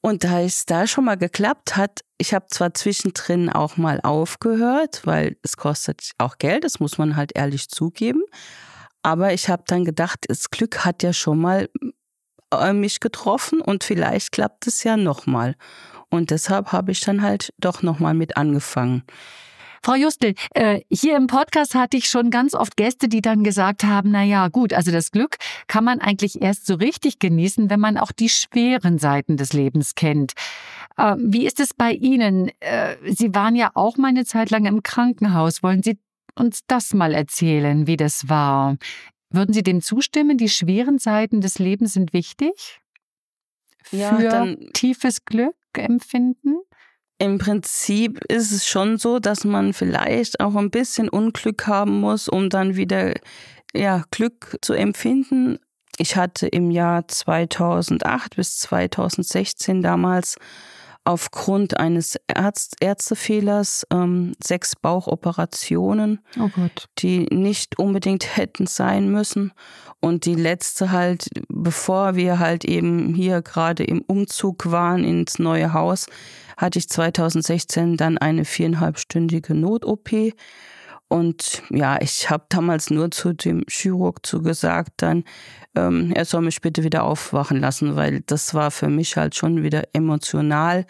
Und 0.00 0.24
da 0.24 0.40
es 0.40 0.66
da 0.66 0.88
schon 0.88 1.04
mal 1.04 1.16
geklappt 1.16 1.76
hat, 1.76 2.00
ich 2.18 2.34
habe 2.34 2.46
zwar 2.50 2.74
zwischendrin 2.74 3.48
auch 3.48 3.76
mal 3.76 4.00
aufgehört, 4.02 5.02
weil 5.04 5.36
es 5.42 5.56
kostet 5.56 6.10
auch 6.18 6.38
Geld, 6.38 6.64
das 6.64 6.80
muss 6.80 6.98
man 6.98 7.14
halt 7.14 7.32
ehrlich 7.36 7.68
zugeben. 7.68 8.22
Aber 9.02 9.32
ich 9.32 9.48
habe 9.48 9.62
dann 9.66 9.84
gedacht, 9.84 10.24
das 10.26 10.50
Glück 10.50 10.84
hat 10.84 11.04
ja 11.04 11.12
schon 11.12 11.40
mal 11.40 11.68
äh, 12.52 12.72
mich 12.72 12.98
getroffen 12.98 13.60
und 13.60 13.84
vielleicht 13.84 14.32
klappt 14.32 14.66
es 14.66 14.82
ja 14.82 14.96
nochmal. 14.96 15.54
Und 16.12 16.30
deshalb 16.30 16.72
habe 16.72 16.92
ich 16.92 17.00
dann 17.00 17.22
halt 17.22 17.54
doch 17.58 17.82
nochmal 17.82 18.12
mit 18.12 18.36
angefangen. 18.36 19.02
Frau 19.82 19.94
Justel, 19.94 20.34
äh, 20.54 20.82
hier 20.90 21.16
im 21.16 21.26
Podcast 21.26 21.74
hatte 21.74 21.96
ich 21.96 22.04
schon 22.04 22.30
ganz 22.30 22.54
oft 22.54 22.76
Gäste, 22.76 23.08
die 23.08 23.22
dann 23.22 23.42
gesagt 23.42 23.82
haben, 23.82 24.10
na 24.10 24.22
ja, 24.22 24.48
gut, 24.48 24.74
also 24.74 24.92
das 24.92 25.10
Glück 25.10 25.38
kann 25.68 25.84
man 25.84 26.00
eigentlich 26.00 26.42
erst 26.42 26.66
so 26.66 26.74
richtig 26.74 27.18
genießen, 27.18 27.70
wenn 27.70 27.80
man 27.80 27.96
auch 27.96 28.12
die 28.12 28.28
schweren 28.28 28.98
Seiten 28.98 29.38
des 29.38 29.54
Lebens 29.54 29.94
kennt. 29.94 30.34
Äh, 30.98 31.16
wie 31.18 31.46
ist 31.46 31.60
es 31.60 31.72
bei 31.72 31.92
Ihnen? 31.92 32.50
Äh, 32.60 32.96
Sie 33.06 33.34
waren 33.34 33.56
ja 33.56 33.70
auch 33.72 33.96
mal 33.96 34.08
eine 34.08 34.26
Zeit 34.26 34.50
lang 34.50 34.66
im 34.66 34.82
Krankenhaus. 34.82 35.62
Wollen 35.62 35.82
Sie 35.82 35.98
uns 36.34 36.60
das 36.66 36.92
mal 36.92 37.14
erzählen, 37.14 37.86
wie 37.86 37.96
das 37.96 38.28
war? 38.28 38.76
Würden 39.30 39.54
Sie 39.54 39.62
dem 39.62 39.80
zustimmen, 39.80 40.36
die 40.36 40.50
schweren 40.50 40.98
Seiten 40.98 41.40
des 41.40 41.58
Lebens 41.58 41.94
sind 41.94 42.12
wichtig? 42.12 42.80
Für 43.82 43.96
ja, 43.96 44.18
dann, 44.18 44.70
tiefes 44.74 45.24
Glück? 45.24 45.54
Empfinden? 45.78 46.56
Im 47.18 47.38
Prinzip 47.38 48.24
ist 48.24 48.50
es 48.50 48.66
schon 48.66 48.98
so, 48.98 49.18
dass 49.20 49.44
man 49.44 49.72
vielleicht 49.72 50.40
auch 50.40 50.56
ein 50.56 50.70
bisschen 50.70 51.08
Unglück 51.08 51.66
haben 51.66 52.00
muss, 52.00 52.28
um 52.28 52.48
dann 52.48 52.74
wieder 52.74 53.14
ja, 53.74 54.04
Glück 54.10 54.58
zu 54.60 54.72
empfinden. 54.72 55.58
Ich 55.98 56.16
hatte 56.16 56.48
im 56.48 56.70
Jahr 56.70 57.06
2008 57.06 58.36
bis 58.36 58.58
2016 58.58 59.82
damals 59.82 60.36
aufgrund 61.04 61.78
eines 61.78 62.16
Ärzt 62.28 62.76
Ärztefehlers 62.80 63.86
ähm, 63.90 64.34
sechs 64.42 64.76
Bauchoperationen, 64.76 66.20
oh 66.38 66.48
die 66.98 67.26
nicht 67.30 67.78
unbedingt 67.78 68.36
hätten 68.36 68.66
sein 68.66 69.10
müssen. 69.10 69.52
Und 70.00 70.26
die 70.26 70.34
letzte 70.34 70.90
halt, 70.90 71.28
bevor 71.48 72.14
wir 72.16 72.38
halt 72.38 72.64
eben 72.64 73.14
hier 73.14 73.42
gerade 73.42 73.84
im 73.84 74.02
Umzug 74.02 74.70
waren 74.70 75.04
ins 75.04 75.38
neue 75.38 75.72
Haus, 75.72 76.06
hatte 76.56 76.78
ich 76.78 76.88
2016 76.88 77.96
dann 77.96 78.18
eine 78.18 78.44
viereinhalbstündige 78.44 79.54
Not-OP. 79.54 80.10
Und 81.12 81.62
ja, 81.68 82.00
ich 82.00 82.30
habe 82.30 82.46
damals 82.48 82.88
nur 82.88 83.10
zu 83.10 83.34
dem 83.34 83.66
Chirurg 83.68 84.24
zugesagt, 84.24 84.92
dann, 84.96 85.24
ähm, 85.74 86.10
er 86.14 86.24
soll 86.24 86.40
mich 86.40 86.62
bitte 86.62 86.84
wieder 86.84 87.04
aufwachen 87.04 87.60
lassen, 87.60 87.96
weil 87.96 88.20
das 88.20 88.54
war 88.54 88.70
für 88.70 88.88
mich 88.88 89.18
halt 89.18 89.34
schon 89.34 89.62
wieder 89.62 89.82
emotional, 89.92 90.86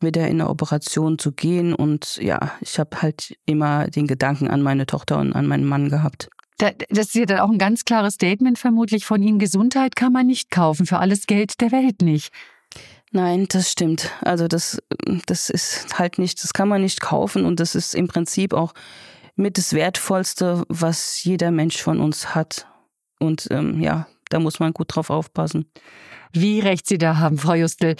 wieder 0.00 0.26
in 0.26 0.40
eine 0.40 0.48
Operation 0.48 1.18
zu 1.18 1.32
gehen. 1.32 1.74
Und 1.74 2.16
ja, 2.16 2.52
ich 2.62 2.78
habe 2.78 3.02
halt 3.02 3.36
immer 3.44 3.88
den 3.88 4.06
Gedanken 4.06 4.48
an 4.48 4.62
meine 4.62 4.86
Tochter 4.86 5.18
und 5.18 5.34
an 5.34 5.46
meinen 5.46 5.66
Mann 5.66 5.90
gehabt. 5.90 6.30
Das 6.56 7.08
ist 7.08 7.14
ja 7.14 7.26
dann 7.26 7.40
auch 7.40 7.50
ein 7.50 7.58
ganz 7.58 7.84
klares 7.84 8.14
Statement 8.14 8.58
vermutlich 8.58 9.04
von 9.04 9.22
Ihnen. 9.22 9.38
Gesundheit 9.38 9.96
kann 9.96 10.14
man 10.14 10.28
nicht 10.28 10.50
kaufen, 10.50 10.86
für 10.86 10.96
alles 10.96 11.26
Geld 11.26 11.60
der 11.60 11.72
Welt 11.72 12.00
nicht. 12.00 12.32
Nein, 13.10 13.44
das 13.50 13.70
stimmt. 13.70 14.10
Also 14.22 14.48
das, 14.48 14.82
das 15.26 15.50
ist 15.50 15.98
halt 15.98 16.16
nicht, 16.16 16.42
das 16.42 16.54
kann 16.54 16.68
man 16.68 16.80
nicht 16.80 17.02
kaufen 17.02 17.44
und 17.44 17.60
das 17.60 17.74
ist 17.74 17.94
im 17.94 18.08
Prinzip 18.08 18.54
auch 18.54 18.72
mit 19.36 19.58
das 19.58 19.72
Wertvollste, 19.72 20.64
was 20.68 21.22
jeder 21.24 21.50
Mensch 21.50 21.80
von 21.82 22.00
uns 22.00 22.34
hat. 22.34 22.66
Und 23.18 23.48
ähm, 23.50 23.80
ja, 23.80 24.06
da 24.30 24.38
muss 24.38 24.60
man 24.60 24.72
gut 24.72 24.94
drauf 24.94 25.10
aufpassen. 25.10 25.70
Wie 26.32 26.60
recht 26.60 26.86
Sie 26.86 26.98
da 26.98 27.18
haben, 27.18 27.38
Frau 27.38 27.54
Justel. 27.54 27.96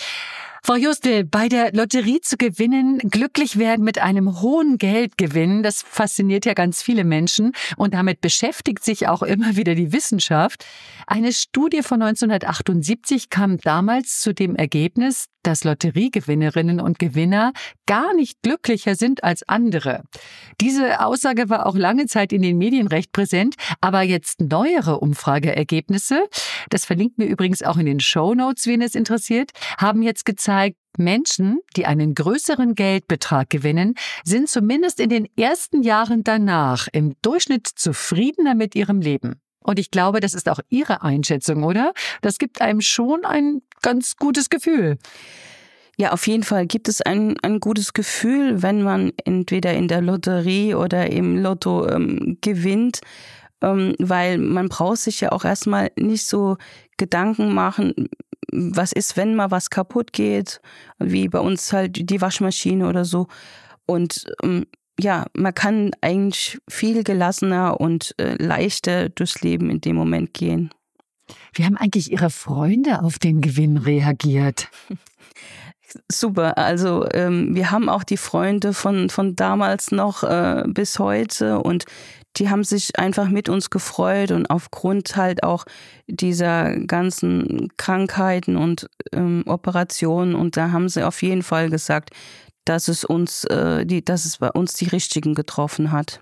Frau 0.64 0.77
Justel, 0.77 1.25
bei 1.25 1.49
der 1.49 1.73
Lotterie 1.73 2.21
zu 2.21 2.37
gewinnen, 2.37 2.99
glücklich 2.99 3.59
werden 3.59 3.85
mit 3.85 3.99
einem 3.99 4.40
hohen 4.42 4.79
Geldgewinn, 4.79 5.64
das 5.64 5.83
fasziniert 5.83 6.47
ja 6.47 6.55
ganz 6.55 6.83
viele 6.83 7.03
Menschen 7.03 7.51
und 7.77 7.95
damit 7.95 8.21
beschäftigt 8.21 8.85
sich 8.85 9.09
auch 9.09 9.23
immer 9.23 9.57
wieder 9.57 9.75
die 9.75 9.92
Wissenschaft. 9.92 10.64
Eine 11.09 11.33
Studie 11.33 11.83
von 11.83 12.01
1978 12.01 13.29
kam 13.29 13.59
damals 13.59 14.21
zu 14.21 14.33
dem 14.33 14.55
Ergebnis, 14.55 15.27
dass 15.42 15.64
Lotteriegewinnerinnen 15.64 16.81
und 16.81 17.01
Gewinner 17.01 17.53
gar 17.87 18.14
nicht 18.14 18.40
glücklicher 18.42 18.95
sind 18.95 19.25
als 19.25 19.42
andere. 19.49 20.05
Diese 20.61 21.05
Aussage 21.05 21.49
war 21.49 21.66
auch 21.66 21.75
lange 21.75 22.07
Zeit 22.07 22.33
in 22.33 22.42
den 22.42 22.59
Medien 22.59 22.87
recht 22.87 23.12
präsent, 23.12 23.57
aber 23.81 24.03
jetzt 24.03 24.40
neuere 24.40 25.01
Umfrageergebnisse, 25.01 26.23
das 26.70 26.85
verlinkt 26.85 27.18
mir 27.18 27.27
übrigens 27.27 27.62
auch 27.62 27.77
in 27.77 27.87
den 27.87 28.01
Show 28.01 28.35
Notes, 28.35 28.66
wen 28.66 28.83
es 28.83 28.94
interessiert, 28.94 29.51
haben 29.79 30.03
jetzt 30.03 30.25
gezeigt, 30.25 30.77
Menschen, 30.98 31.61
die 31.77 31.87
einen 31.87 32.14
größeren 32.14 32.75
Geldbetrag 32.75 33.48
gewinnen, 33.48 33.94
sind 34.25 34.48
zumindest 34.48 35.01
in 35.01 35.09
den 35.09 35.27
ersten 35.37 35.83
Jahren 35.83 36.22
danach 36.22 36.88
im 36.92 37.14
Durchschnitt 37.22 37.66
zufriedener 37.66 38.55
mit 38.55 38.75
ihrem 38.75 39.01
Leben. 39.01 39.40
Und 39.62 39.79
ich 39.79 39.90
glaube, 39.90 40.20
das 40.20 40.35
ist 40.35 40.48
auch 40.48 40.61
Ihre 40.68 41.03
Einschätzung, 41.03 41.62
oder? 41.62 41.92
Das 42.20 42.38
gibt 42.38 42.61
einem 42.61 42.81
schon 42.81 43.25
ein 43.25 43.62
ganz 43.81 44.16
gutes 44.16 44.51
Gefühl. 44.51 44.98
Ja, 45.98 46.12
auf 46.12 46.27
jeden 46.27 46.42
Fall 46.42 46.66
gibt 46.66 46.88
es 46.88 47.03
ein, 47.03 47.37
ein 47.42 47.61
gutes 47.61 47.92
Gefühl, 47.92 48.62
wenn 48.62 48.83
man 48.83 49.12
entweder 49.25 49.75
in 49.75 49.88
der 49.88 50.01
Lotterie 50.01 50.75
oder 50.75 51.11
im 51.11 51.37
Lotto 51.38 51.87
ähm, 51.88 52.38
gewinnt, 52.40 53.01
weil 53.62 54.38
man 54.38 54.68
braucht 54.68 54.98
sich 54.98 55.20
ja 55.20 55.33
auch 55.33 55.44
erstmal 55.44 55.90
nicht 55.96 56.27
so 56.27 56.57
Gedanken 56.96 57.55
machen, 57.55 58.09
was 58.53 58.92
ist, 58.92 59.16
wenn 59.16 59.35
mal 59.35 59.51
was 59.51 59.70
kaputt 59.70 60.12
geht, 60.12 60.61
wie 60.98 61.29
bei 61.29 61.38
uns 61.38 61.72
halt 61.72 62.11
die 62.11 62.20
Waschmaschine 62.20 62.88
oder 62.88 63.05
so. 63.05 63.29
Und 63.87 64.27
ähm, 64.42 64.66
ja, 65.01 65.27
man 65.35 65.55
kann 65.55 65.90
eigentlich 66.01 66.59
viel 66.68 67.03
gelassener 67.03 67.81
und 67.81 68.14
äh, 68.18 68.35
leichter 68.35 69.09
durchs 69.09 69.42
Leben 69.42 69.70
in 69.70 69.81
dem 69.81 69.96
Moment 69.96 70.35
gehen. 70.35 70.70
Wie 71.55 71.64
haben 71.64 71.77
eigentlich 71.77 72.12
Ihre 72.12 72.31
Freunde 72.31 73.03
auf 73.03 73.18
den 73.18 73.40
Gewinn 73.40 73.79
reagiert? 73.79 74.68
Super. 76.11 76.57
Also 76.57 77.07
ähm, 77.12 77.55
wir 77.55 77.70
haben 77.70 77.88
auch 77.88 78.05
die 78.05 78.16
Freunde 78.16 78.72
von, 78.72 79.11
von 79.11 79.37
damals 79.37 79.92
noch 79.92 80.22
äh, 80.22 80.64
bis 80.66 80.98
heute 80.98 81.61
und 81.61 81.85
die 82.37 82.49
haben 82.49 82.64
sich 82.64 82.99
einfach 82.99 83.29
mit 83.29 83.49
uns 83.49 83.71
gefreut 83.71 84.31
und 84.31 84.49
aufgrund 84.49 85.16
halt 85.16 85.42
auch 85.42 85.64
dieser 86.07 86.77
ganzen 86.77 87.68
Krankheiten 87.77 88.57
und 88.57 88.88
ähm, 89.12 89.45
Operationen. 89.47 90.35
Und 90.35 90.57
da 90.57 90.71
haben 90.73 90.88
sie 90.88 91.07
auf 91.07 91.23
jeden 91.23 91.42
Fall 91.42 91.68
gesagt, 91.68 92.11
dass 92.64 92.88
es 92.88 93.05
uns, 93.05 93.45
äh, 93.45 93.85
die, 93.85 94.05
dass 94.05 94.25
es 94.25 94.38
bei 94.38 94.51
uns 94.51 94.75
die 94.75 94.88
richtigen 94.88 95.35
getroffen 95.35 95.92
hat 95.92 96.21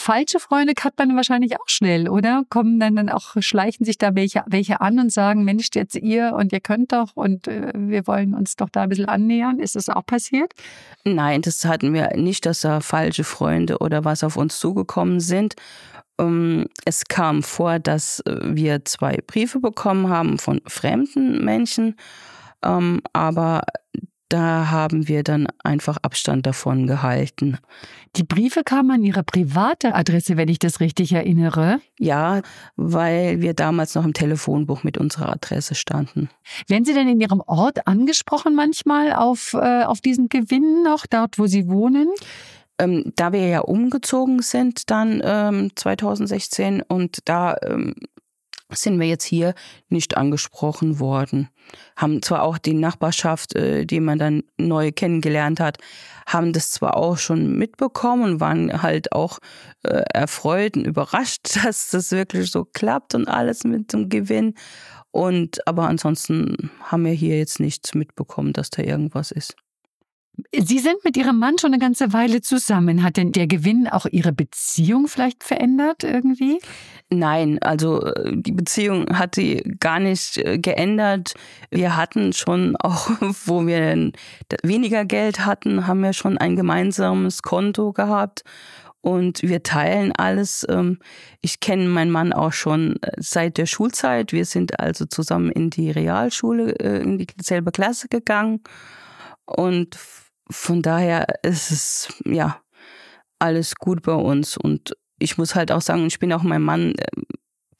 falsche 0.00 0.40
Freunde 0.40 0.72
hat 0.82 0.98
man 0.98 1.14
wahrscheinlich 1.14 1.56
auch 1.60 1.68
schnell, 1.68 2.08
oder? 2.08 2.42
Kommen 2.48 2.80
dann, 2.80 2.96
dann 2.96 3.08
auch, 3.08 3.36
schleichen 3.40 3.84
sich 3.86 3.98
da 3.98 4.14
welche, 4.14 4.42
welche 4.46 4.80
an 4.80 4.98
und 4.98 5.12
sagen, 5.12 5.44
Mensch, 5.44 5.68
jetzt 5.74 5.94
ihr 5.94 6.32
und 6.34 6.52
ihr 6.52 6.60
könnt 6.60 6.92
doch 6.92 7.14
und 7.14 7.46
äh, 7.46 7.72
wir 7.74 8.06
wollen 8.06 8.34
uns 8.34 8.56
doch 8.56 8.68
da 8.70 8.82
ein 8.82 8.88
bisschen 8.88 9.08
annähern. 9.08 9.58
Ist 9.58 9.76
das 9.76 9.88
auch 9.88 10.04
passiert? 10.04 10.52
Nein, 11.04 11.42
das 11.42 11.64
hatten 11.64 11.94
wir 11.94 12.16
nicht, 12.16 12.46
dass 12.46 12.62
da 12.62 12.80
falsche 12.80 13.24
Freunde 13.24 13.78
oder 13.78 14.04
was 14.04 14.24
auf 14.24 14.36
uns 14.36 14.58
zugekommen 14.58 15.20
sind. 15.20 15.54
Ähm, 16.18 16.66
es 16.84 17.04
kam 17.06 17.42
vor, 17.42 17.78
dass 17.78 18.20
äh, 18.20 18.38
wir 18.42 18.84
zwei 18.84 19.18
Briefe 19.26 19.60
bekommen 19.60 20.08
haben 20.08 20.38
von 20.38 20.60
fremden 20.66 21.44
Menschen, 21.44 21.96
ähm, 22.62 23.00
aber 23.12 23.62
da 24.30 24.70
haben 24.70 25.08
wir 25.08 25.22
dann 25.22 25.48
einfach 25.62 25.98
Abstand 26.02 26.46
davon 26.46 26.86
gehalten. 26.86 27.58
Die 28.16 28.22
Briefe 28.22 28.62
kamen 28.64 28.90
an 28.92 29.02
Ihre 29.02 29.22
private 29.22 29.94
Adresse, 29.94 30.36
wenn 30.36 30.48
ich 30.48 30.58
das 30.58 30.80
richtig 30.80 31.12
erinnere. 31.12 31.80
Ja, 31.98 32.40
weil 32.76 33.40
wir 33.40 33.54
damals 33.54 33.94
noch 33.94 34.04
im 34.04 34.14
Telefonbuch 34.14 34.84
mit 34.84 34.98
unserer 34.98 35.30
Adresse 35.30 35.74
standen. 35.74 36.30
Werden 36.68 36.84
Sie 36.84 36.94
denn 36.94 37.08
in 37.08 37.20
Ihrem 37.20 37.42
Ort 37.46 37.86
angesprochen 37.86 38.54
manchmal 38.54 39.12
auf, 39.12 39.54
äh, 39.54 39.82
auf 39.82 40.00
diesen 40.00 40.28
Gewinn 40.28 40.82
noch, 40.84 41.06
dort 41.06 41.38
wo 41.38 41.46
Sie 41.46 41.68
wohnen? 41.68 42.08
Ähm, 42.80 43.12
da 43.16 43.32
wir 43.32 43.46
ja 43.46 43.60
umgezogen 43.60 44.40
sind 44.42 44.90
dann 44.90 45.20
ähm, 45.22 45.70
2016 45.74 46.82
und 46.82 47.18
da 47.26 47.56
ähm, 47.62 47.94
sind 48.74 48.98
wir 49.00 49.06
jetzt 49.06 49.24
hier 49.24 49.54
nicht 49.88 50.16
angesprochen 50.16 50.98
worden. 50.98 51.48
Haben 51.96 52.22
zwar 52.22 52.42
auch 52.42 52.58
die 52.58 52.74
Nachbarschaft, 52.74 53.54
äh, 53.54 53.84
die 53.84 54.00
man 54.00 54.18
dann 54.18 54.42
neu 54.56 54.92
kennengelernt 54.92 55.60
hat, 55.60 55.78
haben 56.26 56.52
das 56.52 56.70
zwar 56.70 56.96
auch 56.96 57.18
schon 57.18 57.56
mitbekommen 57.56 58.24
und 58.24 58.40
waren 58.40 58.82
halt 58.82 59.12
auch 59.12 59.38
äh, 59.82 60.02
erfreut 60.12 60.76
und 60.76 60.86
überrascht, 60.86 61.56
dass 61.64 61.90
das 61.90 62.12
wirklich 62.12 62.50
so 62.50 62.64
klappt 62.64 63.14
und 63.14 63.28
alles 63.28 63.64
mit 63.64 63.92
dem 63.92 64.08
Gewinn. 64.08 64.54
Und 65.10 65.66
aber 65.66 65.88
ansonsten 65.88 66.70
haben 66.82 67.04
wir 67.04 67.12
hier 67.12 67.38
jetzt 67.38 67.58
nichts 67.58 67.94
mitbekommen, 67.94 68.52
dass 68.52 68.70
da 68.70 68.82
irgendwas 68.82 69.32
ist. 69.32 69.56
Sie 70.52 70.78
sind 70.78 71.04
mit 71.04 71.16
Ihrem 71.16 71.38
Mann 71.38 71.58
schon 71.58 71.72
eine 71.72 71.80
ganze 71.80 72.12
Weile 72.12 72.40
zusammen. 72.40 73.02
Hat 73.02 73.16
denn 73.16 73.32
der 73.32 73.46
Gewinn 73.46 73.88
auch 73.88 74.06
Ihre 74.06 74.32
Beziehung 74.32 75.08
vielleicht 75.08 75.44
verändert 75.44 76.04
irgendwie? 76.04 76.60
Nein, 77.12 77.58
also 77.60 78.02
äh, 78.04 78.36
die 78.36 78.52
Beziehung 78.52 79.18
hat 79.18 79.34
sie 79.34 79.62
gar 79.80 79.98
nicht 79.98 80.36
äh, 80.38 80.58
geändert. 80.58 81.34
Wir 81.70 81.96
hatten 81.96 82.32
schon 82.32 82.76
auch, 82.80 83.10
wo 83.44 83.66
wir 83.66 84.12
weniger 84.62 85.04
Geld 85.04 85.44
hatten, 85.44 85.86
haben 85.86 86.02
wir 86.02 86.12
schon 86.12 86.38
ein 86.38 86.54
gemeinsames 86.54 87.42
Konto 87.42 87.92
gehabt 87.92 88.44
und 89.00 89.42
wir 89.42 89.64
teilen 89.64 90.12
alles. 90.12 90.64
Ähm, 90.68 91.00
ich 91.40 91.58
kenne 91.58 91.88
meinen 91.88 92.12
Mann 92.12 92.32
auch 92.32 92.52
schon 92.52 93.02
äh, 93.02 93.10
seit 93.18 93.58
der 93.58 93.66
Schulzeit. 93.66 94.32
Wir 94.32 94.44
sind 94.44 94.78
also 94.78 95.04
zusammen 95.04 95.50
in 95.50 95.70
die 95.70 95.90
Realschule, 95.90 96.70
in 96.70 97.18
dieselbe 97.18 97.72
Klasse 97.72 98.06
gegangen 98.08 98.60
und 99.46 99.98
von 100.50 100.82
daher 100.82 101.26
ist 101.42 101.70
es 101.70 102.08
ja 102.24 102.60
alles 103.38 103.76
gut 103.76 104.02
bei 104.02 104.12
uns 104.12 104.56
und 104.56 104.96
ich 105.18 105.38
muss 105.38 105.54
halt 105.54 105.70
auch 105.72 105.80
sagen, 105.80 106.06
ich 106.06 106.18
bin 106.18 106.32
auch 106.32 106.42
meinem 106.42 106.64
Mann 106.64 106.94
äh, 106.94 107.06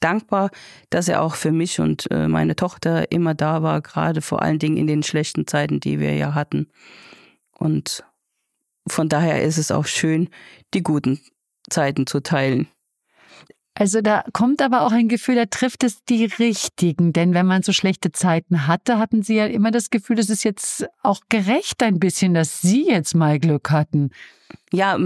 dankbar, 0.00 0.50
dass 0.90 1.08
er 1.08 1.22
auch 1.22 1.34
für 1.34 1.52
mich 1.52 1.80
und 1.80 2.10
äh, 2.10 2.28
meine 2.28 2.56
Tochter 2.56 3.10
immer 3.12 3.34
da 3.34 3.62
war, 3.62 3.80
gerade 3.82 4.22
vor 4.22 4.42
allen 4.42 4.58
Dingen 4.58 4.76
in 4.76 4.86
den 4.86 5.02
schlechten 5.02 5.46
Zeiten, 5.46 5.80
die 5.80 6.00
wir 6.00 6.14
ja 6.14 6.34
hatten. 6.34 6.68
Und 7.52 8.04
von 8.86 9.08
daher 9.08 9.42
ist 9.42 9.58
es 9.58 9.70
auch 9.70 9.86
schön, 9.86 10.28
die 10.74 10.82
guten 10.82 11.20
Zeiten 11.68 12.06
zu 12.06 12.20
teilen. 12.20 12.68
Also 13.80 14.02
da 14.02 14.24
kommt 14.34 14.60
aber 14.60 14.82
auch 14.82 14.92
ein 14.92 15.08
Gefühl, 15.08 15.36
da 15.36 15.46
trifft 15.46 15.84
es 15.84 16.04
die 16.04 16.26
Richtigen. 16.26 17.14
Denn 17.14 17.32
wenn 17.32 17.46
man 17.46 17.62
so 17.62 17.72
schlechte 17.72 18.12
Zeiten 18.12 18.66
hatte, 18.66 18.98
hatten 18.98 19.22
Sie 19.22 19.36
ja 19.36 19.46
immer 19.46 19.70
das 19.70 19.88
Gefühl, 19.88 20.18
es 20.18 20.28
ist 20.28 20.44
jetzt 20.44 20.86
auch 21.02 21.22
gerecht 21.30 21.82
ein 21.82 21.98
bisschen, 21.98 22.34
dass 22.34 22.60
Sie 22.60 22.86
jetzt 22.86 23.14
mal 23.14 23.38
Glück 23.38 23.70
hatten. 23.70 24.10
Ja, 24.70 24.98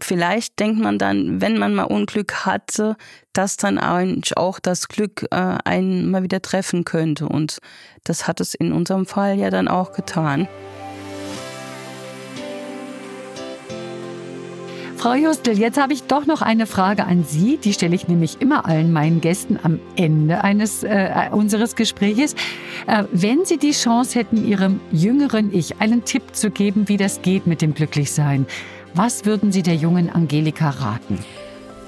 vielleicht 0.00 0.58
denkt 0.60 0.80
man 0.80 0.98
dann, 0.98 1.42
wenn 1.42 1.58
man 1.58 1.74
mal 1.74 1.84
Unglück 1.84 2.46
hatte, 2.46 2.96
dass 3.34 3.58
dann 3.58 3.76
eigentlich 3.76 4.34
auch 4.38 4.60
das 4.60 4.88
Glück 4.88 5.26
äh, 5.30 5.36
einen 5.36 6.10
mal 6.10 6.22
wieder 6.22 6.40
treffen 6.40 6.84
könnte. 6.84 7.28
Und 7.28 7.58
das 8.04 8.26
hat 8.26 8.40
es 8.40 8.54
in 8.54 8.72
unserem 8.72 9.04
Fall 9.04 9.36
ja 9.36 9.50
dann 9.50 9.68
auch 9.68 9.92
getan. 9.92 10.48
Frau 15.02 15.14
Justel, 15.14 15.58
jetzt 15.58 15.82
habe 15.82 15.94
ich 15.94 16.04
doch 16.04 16.26
noch 16.26 16.42
eine 16.42 16.64
Frage 16.64 17.06
an 17.06 17.24
Sie. 17.24 17.56
Die 17.56 17.72
stelle 17.72 17.96
ich 17.96 18.06
nämlich 18.06 18.40
immer 18.40 18.66
allen 18.66 18.92
meinen 18.92 19.20
Gästen 19.20 19.58
am 19.60 19.80
Ende 19.96 20.44
eines 20.44 20.84
äh, 20.84 21.28
unseres 21.32 21.74
Gespräches. 21.74 22.36
Äh, 22.86 23.02
wenn 23.10 23.44
Sie 23.44 23.56
die 23.56 23.72
Chance 23.72 24.16
hätten, 24.16 24.46
Ihrem 24.46 24.78
jüngeren 24.92 25.52
Ich 25.52 25.80
einen 25.80 26.04
Tipp 26.04 26.22
zu 26.36 26.52
geben, 26.52 26.88
wie 26.88 26.98
das 26.98 27.20
geht 27.20 27.48
mit 27.48 27.62
dem 27.62 27.74
Glücklichsein, 27.74 28.46
was 28.94 29.24
würden 29.24 29.50
Sie 29.50 29.64
der 29.64 29.74
jungen 29.74 30.08
Angelika 30.08 30.70
raten? 30.70 31.18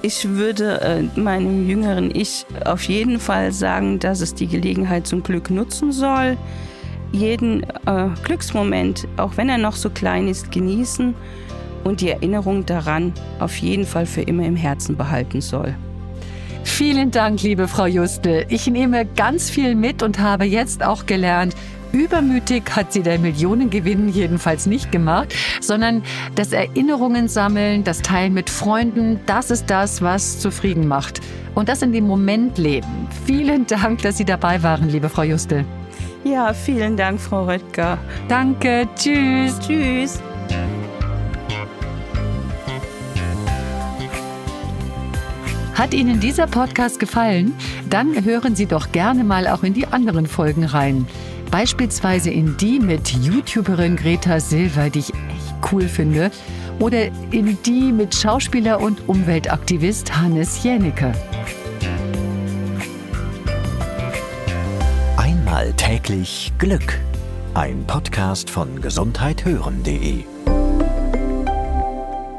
Ich 0.01 0.27
würde 0.27 0.81
äh, 0.81 1.17
meinem 1.17 1.69
jüngeren 1.69 2.13
Ich 2.13 2.45
auf 2.65 2.83
jeden 2.83 3.21
Fall 3.21 3.53
sagen, 3.53 3.97
dass 3.97 4.19
es 4.19 4.33
die 4.33 4.47
Gelegenheit 4.47 5.07
zum 5.07 5.23
Glück 5.23 5.49
nutzen 5.49 5.93
soll. 5.93 6.35
Jeden 7.13 7.63
äh, 7.85 8.09
Glücksmoment, 8.25 9.07
auch 9.15 9.37
wenn 9.37 9.47
er 9.47 9.57
noch 9.57 9.77
so 9.77 9.89
klein 9.89 10.27
ist, 10.27 10.51
genießen 10.51 11.15
und 11.85 12.01
die 12.01 12.09
Erinnerung 12.09 12.65
daran 12.65 13.13
auf 13.39 13.55
jeden 13.57 13.85
Fall 13.85 14.05
für 14.05 14.21
immer 14.21 14.43
im 14.43 14.57
Herzen 14.57 14.97
behalten 14.97 15.39
soll. 15.39 15.73
Vielen 16.63 17.11
Dank, 17.11 17.41
liebe 17.43 17.67
Frau 17.67 17.85
Justel. 17.85 18.45
Ich 18.49 18.67
nehme 18.67 19.05
ganz 19.05 19.49
viel 19.49 19.75
mit 19.75 20.03
und 20.03 20.19
habe 20.19 20.43
jetzt 20.43 20.83
auch 20.83 21.05
gelernt, 21.05 21.55
Übermütig 21.95 22.63
hat 22.75 22.91
sie 22.91 23.03
der 23.03 23.19
Millionengewinn 23.19 24.09
jedenfalls 24.09 24.65
nicht 24.65 24.91
gemacht, 24.91 25.33
sondern 25.61 26.03
das 26.35 26.51
Erinnerungen 26.51 27.29
sammeln, 27.29 27.85
das 27.85 28.01
Teilen 28.01 28.33
mit 28.33 28.49
Freunden, 28.49 29.21
das 29.27 29.49
ist 29.49 29.69
das, 29.69 30.01
was 30.01 30.39
zufrieden 30.39 30.89
macht. 30.89 31.21
Und 31.53 31.69
das 31.69 31.81
in 31.81 31.93
dem 31.93 32.05
Moment 32.05 32.57
leben. 32.57 33.07
Vielen 33.25 33.65
Dank, 33.65 34.01
dass 34.01 34.17
Sie 34.17 34.25
dabei 34.25 34.61
waren, 34.61 34.89
liebe 34.89 35.07
Frau 35.07 35.23
Justel. 35.23 35.63
Ja, 36.25 36.53
vielen 36.53 36.97
Dank, 36.97 37.21
Frau 37.21 37.45
Röttger. 37.45 37.97
Danke, 38.27 38.89
tschüss. 38.97 39.57
Tschüss. 39.59 40.21
Hat 45.75 45.93
Ihnen 45.93 46.21
dieser 46.21 46.47
Podcast 46.47 47.01
gefallen? 47.01 47.53
Dann 47.89 48.23
hören 48.23 48.55
Sie 48.55 48.65
doch 48.65 48.93
gerne 48.93 49.25
mal 49.25 49.45
auch 49.45 49.61
in 49.61 49.73
die 49.73 49.85
anderen 49.87 50.25
Folgen 50.25 50.63
rein. 50.63 51.05
Beispielsweise 51.51 52.31
in 52.31 52.55
die 52.55 52.79
mit 52.79 53.09
YouTuberin 53.09 53.97
Greta 53.97 54.39
Silver, 54.39 54.89
die 54.89 54.99
ich 54.99 55.13
echt 55.13 55.73
cool 55.73 55.89
finde. 55.89 56.31
Oder 56.79 57.07
in 57.31 57.57
die 57.63 57.91
mit 57.91 58.15
Schauspieler 58.15 58.79
und 58.79 59.07
Umweltaktivist 59.09 60.15
Hannes 60.15 60.63
Jänicke. 60.63 61.11
Einmal 65.17 65.73
täglich 65.73 66.53
Glück. 66.57 66.99
Ein 67.53 67.85
Podcast 67.85 68.49
von 68.49 68.81
gesundheithören.de 68.81 70.23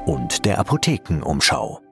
und 0.06 0.44
der 0.46 0.58
Apothekenumschau. 0.58 1.85